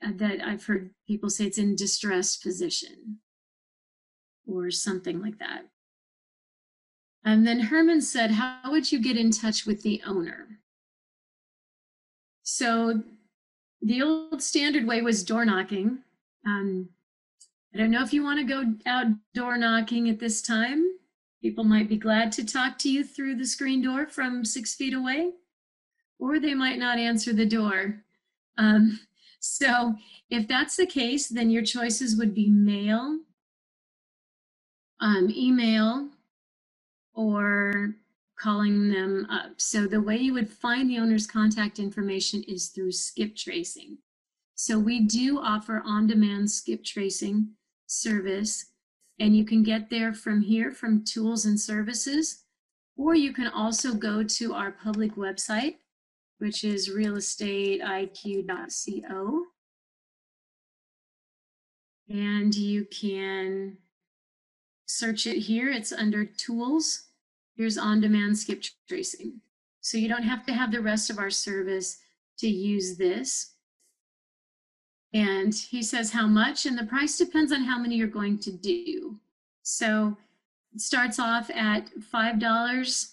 Uh, 0.03 0.12
that 0.14 0.40
I've 0.42 0.64
heard 0.64 0.90
people 1.07 1.29
say 1.29 1.44
it's 1.44 1.59
in 1.59 1.76
distressed 1.76 2.42
position 2.42 3.18
or 4.50 4.70
something 4.70 5.20
like 5.20 5.38
that. 5.38 5.66
And 7.24 7.46
then 7.46 7.60
Herman 7.60 8.00
said, 8.00 8.32
How 8.32 8.70
would 8.70 8.90
you 8.90 9.00
get 9.00 9.16
in 9.16 9.30
touch 9.30 9.66
with 9.66 9.82
the 9.82 10.02
owner? 10.06 10.60
So 12.42 13.02
the 13.82 14.02
old 14.02 14.42
standard 14.42 14.86
way 14.86 15.02
was 15.02 15.22
door 15.22 15.44
knocking. 15.44 15.98
Um, 16.46 16.88
I 17.74 17.78
don't 17.78 17.90
know 17.90 18.02
if 18.02 18.12
you 18.12 18.22
want 18.22 18.40
to 18.40 18.44
go 18.44 18.74
out 18.86 19.06
door 19.34 19.56
knocking 19.56 20.08
at 20.08 20.18
this 20.18 20.42
time. 20.42 20.84
People 21.40 21.64
might 21.64 21.88
be 21.88 21.96
glad 21.96 22.32
to 22.32 22.44
talk 22.44 22.78
to 22.78 22.90
you 22.90 23.04
through 23.04 23.36
the 23.36 23.46
screen 23.46 23.82
door 23.82 24.06
from 24.06 24.44
six 24.44 24.74
feet 24.74 24.92
away, 24.92 25.32
or 26.18 26.38
they 26.38 26.54
might 26.54 26.78
not 26.78 26.98
answer 26.98 27.32
the 27.32 27.46
door. 27.46 28.02
Um, 28.58 29.00
so 29.38 29.94
if 30.28 30.46
that's 30.46 30.76
the 30.76 30.86
case, 30.86 31.28
then 31.28 31.48
your 31.48 31.62
choices 31.62 32.16
would 32.16 32.34
be 32.34 32.50
mail, 32.50 33.20
um, 35.00 35.32
email, 35.34 36.08
or 37.14 37.94
calling 38.38 38.90
them 38.90 39.26
up. 39.30 39.60
So 39.60 39.86
the 39.86 40.00
way 40.00 40.16
you 40.16 40.32
would 40.32 40.48
find 40.48 40.88
the 40.88 40.98
owner's 40.98 41.26
contact 41.26 41.78
information 41.78 42.42
is 42.44 42.68
through 42.68 42.92
skip 42.92 43.36
tracing. 43.36 43.98
So 44.54 44.78
we 44.78 45.00
do 45.00 45.38
offer 45.38 45.82
on-demand 45.84 46.50
skip 46.50 46.82
tracing 46.84 47.50
service 47.86 48.66
and 49.18 49.36
you 49.36 49.44
can 49.44 49.62
get 49.62 49.90
there 49.90 50.14
from 50.14 50.40
here 50.40 50.72
from 50.72 51.04
tools 51.04 51.44
and 51.44 51.60
services 51.60 52.44
or 52.96 53.14
you 53.14 53.32
can 53.32 53.46
also 53.48 53.94
go 53.94 54.22
to 54.22 54.54
our 54.54 54.70
public 54.70 55.16
website 55.16 55.76
which 56.38 56.62
is 56.64 56.88
realestateiq.co 56.88 59.44
and 62.08 62.54
you 62.54 62.84
can 62.86 63.76
search 64.98 65.26
it 65.26 65.38
here 65.38 65.70
it's 65.70 65.92
under 65.92 66.24
tools 66.24 67.05
Here's 67.61 67.76
on-demand 67.76 68.38
skip 68.38 68.64
tracing. 68.88 69.42
So 69.83 69.98
you 69.98 70.09
don't 70.09 70.22
have 70.22 70.46
to 70.46 70.53
have 70.55 70.72
the 70.72 70.81
rest 70.81 71.11
of 71.11 71.18
our 71.18 71.29
service 71.29 71.98
to 72.38 72.48
use 72.48 72.96
this. 72.96 73.53
And 75.12 75.55
he 75.55 75.83
says 75.83 76.11
how 76.11 76.26
much, 76.26 76.64
and 76.64 76.79
the 76.79 76.87
price 76.87 77.18
depends 77.18 77.53
on 77.53 77.64
how 77.64 77.79
many 77.79 77.96
you're 77.96 78.07
going 78.07 78.38
to 78.38 78.50
do. 78.50 79.20
So 79.62 80.16
it 80.72 80.81
starts 80.81 81.18
off 81.18 81.50
at 81.50 81.90
$5 81.98 83.11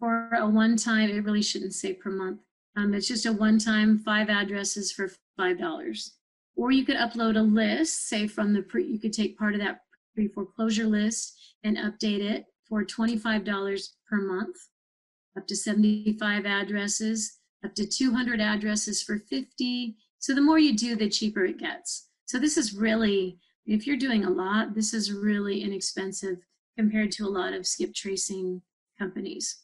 for 0.00 0.30
a 0.32 0.48
one-time, 0.48 1.10
it 1.10 1.24
really 1.24 1.42
shouldn't 1.42 1.74
say 1.74 1.92
per 1.92 2.10
month. 2.10 2.40
Um, 2.76 2.94
it's 2.94 3.06
just 3.06 3.26
a 3.26 3.32
one-time 3.32 4.00
five 4.00 4.28
addresses 4.28 4.90
for 4.90 5.12
$5. 5.38 6.10
Or 6.56 6.72
you 6.72 6.84
could 6.84 6.96
upload 6.96 7.36
a 7.36 7.42
list, 7.42 8.08
say 8.08 8.26
from 8.26 8.54
the 8.54 8.62
pre, 8.62 8.84
you 8.84 8.98
could 8.98 9.12
take 9.12 9.38
part 9.38 9.54
of 9.54 9.60
that 9.60 9.82
pre-foreclosure 10.18 10.88
list 10.88 11.38
and 11.62 11.76
update 11.76 12.18
it 12.18 12.46
for 12.68 12.84
$25 12.84 13.88
per 14.10 14.20
month, 14.20 14.56
up 15.36 15.46
to 15.46 15.54
75 15.54 16.44
addresses, 16.44 17.38
up 17.64 17.72
to 17.76 17.86
200 17.86 18.40
addresses 18.40 19.00
for 19.00 19.20
50. 19.30 19.94
So 20.18 20.34
the 20.34 20.40
more 20.40 20.58
you 20.58 20.76
do, 20.76 20.96
the 20.96 21.08
cheaper 21.08 21.44
it 21.44 21.58
gets. 21.58 22.08
So 22.26 22.40
this 22.40 22.56
is 22.56 22.74
really, 22.74 23.38
if 23.64 23.86
you're 23.86 23.96
doing 23.96 24.24
a 24.24 24.30
lot, 24.30 24.74
this 24.74 24.92
is 24.92 25.12
really 25.12 25.62
inexpensive 25.62 26.38
compared 26.76 27.12
to 27.12 27.24
a 27.24 27.30
lot 27.30 27.52
of 27.52 27.64
skip 27.64 27.94
tracing 27.94 28.60
companies. 28.98 29.62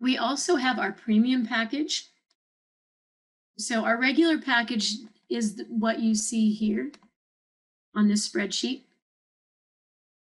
We 0.00 0.16
also 0.16 0.56
have 0.56 0.78
our 0.78 0.92
premium 0.92 1.44
package. 1.44 2.08
So 3.58 3.84
our 3.84 4.00
regular 4.00 4.38
package 4.38 4.96
is 5.34 5.62
what 5.68 6.00
you 6.00 6.14
see 6.14 6.52
here 6.52 6.90
on 7.94 8.08
this 8.08 8.28
spreadsheet. 8.28 8.82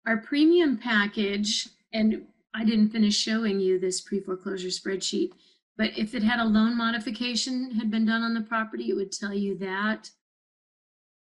Our 0.06 0.17
premium 0.17 0.78
package, 0.78 1.69
and 1.93 2.26
I 2.54 2.63
didn't 2.63 2.89
finish 2.89 3.15
showing 3.15 3.60
you 3.60 3.80
this 3.80 4.02
pre-foreclosure 4.02 4.69
spreadsheet, 4.69 5.32
but 5.78 5.98
if 5.98 6.15
it 6.15 6.24
had 6.24 6.39
a 6.39 6.45
loan 6.45 6.78
modification 6.78 7.72
had 7.72 7.89
been 7.91 8.06
done 8.06 8.24
on 8.24 8.34
the 8.34 8.41
property, 8.41 8.89
it 8.89 8.95
would 8.95 9.12
tell 9.12 9.34
you 9.34 9.58
that. 9.60 10.10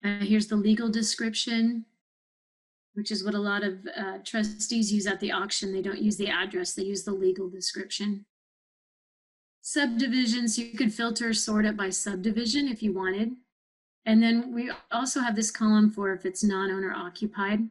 Uh, 0.03 0.19
here's 0.19 0.47
the 0.47 0.55
legal 0.55 0.89
description, 0.89 1.85
which 2.93 3.11
is 3.11 3.23
what 3.23 3.33
a 3.33 3.39
lot 3.39 3.63
of 3.63 3.79
uh, 3.95 4.17
trustees 4.23 4.91
use 4.91 5.05
at 5.05 5.19
the 5.19 5.31
auction. 5.31 5.73
They 5.73 5.81
don't 5.81 6.01
use 6.01 6.17
the 6.17 6.29
address, 6.29 6.73
they 6.73 6.83
use 6.83 7.03
the 7.03 7.13
legal 7.13 7.49
description. 7.49 8.25
Subdivisions, 9.61 10.57
you 10.57 10.77
could 10.77 10.93
filter, 10.93 11.33
sort 11.33 11.65
it 11.65 11.75
by 11.75 11.89
subdivision 11.89 12.67
if 12.67 12.81
you 12.81 12.93
wanted. 12.93 13.33
And 14.07 14.23
then 14.23 14.53
we 14.53 14.71
also 14.89 15.19
have 15.19 15.35
this 15.35 15.51
column 15.51 15.91
for 15.91 16.13
if 16.13 16.25
it's 16.25 16.41
non-owner 16.41 16.93
occupied. 16.93 17.67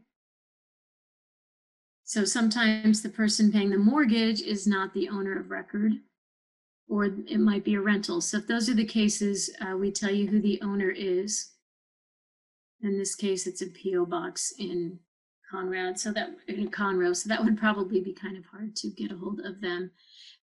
So 2.05 2.27
sometimes 2.27 3.03
the 3.03 3.09
person 3.09 3.51
paying 3.51 3.71
the 3.71 3.79
mortgage 3.79 4.43
is 4.43 4.67
not 4.67 4.93
the 4.93 5.09
owner 5.09 5.41
of 5.41 5.51
record, 5.51 5.93
or 6.89 7.07
it 7.07 7.41
might 7.41 7.65
be 7.65 7.75
a 7.75 7.81
rental. 7.81 8.21
So 8.21 8.37
if 8.37 8.47
those 8.47 8.69
are 8.69 8.75
the 8.75 8.85
cases, 8.85 9.51
uh, 9.63 9.79
we 9.79 9.91
tell 9.91 10.13
you 10.13 10.27
who 10.27 10.39
the 10.39 10.61
owner 10.61 10.91
is. 10.91 11.53
In 12.83 12.99
this 12.99 13.15
case, 13.15 13.47
it's 13.47 13.63
a 13.63 13.69
PO 13.69 14.05
box 14.05 14.53
in 14.59 14.99
Conrad, 15.51 15.99
so 15.99 16.13
that 16.13 16.37
in 16.49 16.71
Conroe, 16.71 17.17
so 17.17 17.31
that 17.31 17.43
would 17.43 17.57
probably 17.57 18.01
be 18.01 18.13
kind 18.13 18.37
of 18.37 18.45
hard 18.45 18.77
to 18.77 18.89
get 18.89 19.11
a 19.11 19.17
hold 19.17 19.41
of 19.41 19.63
them. 19.63 19.91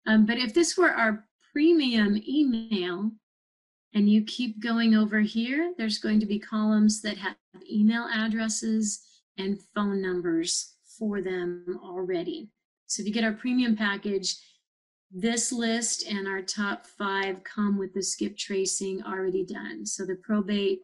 Um, 0.07 0.25
but 0.25 0.39
if 0.39 0.55
this 0.55 0.75
were 0.75 0.89
our 0.89 1.27
premium 1.53 2.19
email, 2.27 3.11
and 3.93 4.09
you 4.09 4.23
keep 4.23 4.59
going 4.59 4.95
over 4.95 5.19
here, 5.21 5.73
there's 5.77 5.99
going 5.99 6.19
to 6.19 6.25
be 6.25 6.39
columns 6.39 7.01
that 7.01 7.17
have 7.17 7.35
email 7.71 8.07
addresses 8.11 9.01
and 9.37 9.59
phone 9.75 10.01
numbers 10.01 10.73
for 10.97 11.21
them 11.21 11.79
already. 11.83 12.49
So 12.87 13.01
if 13.01 13.07
you 13.07 13.13
get 13.13 13.23
our 13.23 13.33
premium 13.33 13.75
package, 13.75 14.35
this 15.11 15.51
list 15.51 16.07
and 16.07 16.27
our 16.27 16.41
top 16.41 16.87
five 16.87 17.43
come 17.43 17.77
with 17.77 17.93
the 17.93 18.01
skip 18.01 18.35
tracing 18.35 19.03
already 19.03 19.45
done. 19.45 19.85
So 19.85 20.05
the 20.05 20.15
probate, 20.15 20.81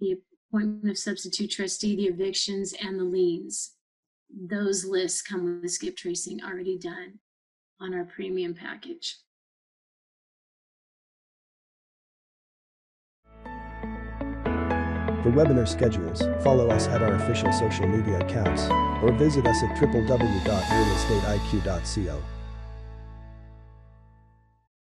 the 0.00 0.18
appointment 0.48 0.90
of 0.90 0.98
substitute 0.98 1.50
trustee, 1.50 1.96
the 1.96 2.04
evictions, 2.04 2.74
and 2.74 2.98
the 2.98 3.04
liens. 3.04 3.72
Those 4.30 4.84
lists 4.84 5.22
come 5.22 5.44
with 5.44 5.62
the 5.62 5.68
skip 5.68 5.96
tracing 5.96 6.42
already 6.42 6.78
done 6.78 7.18
on 7.80 7.94
our 7.94 8.04
premium 8.04 8.54
package. 8.54 9.16
For 15.24 15.30
webinar 15.30 15.66
schedules, 15.66 16.20
follow 16.44 16.68
us 16.68 16.86
at 16.88 17.02
our 17.02 17.14
official 17.14 17.50
social 17.50 17.86
media 17.86 18.18
accounts 18.18 18.64
or 19.02 19.10
visit 19.12 19.46
us 19.46 19.62
at 19.62 19.74
www.realestateiq.co. 19.78 22.33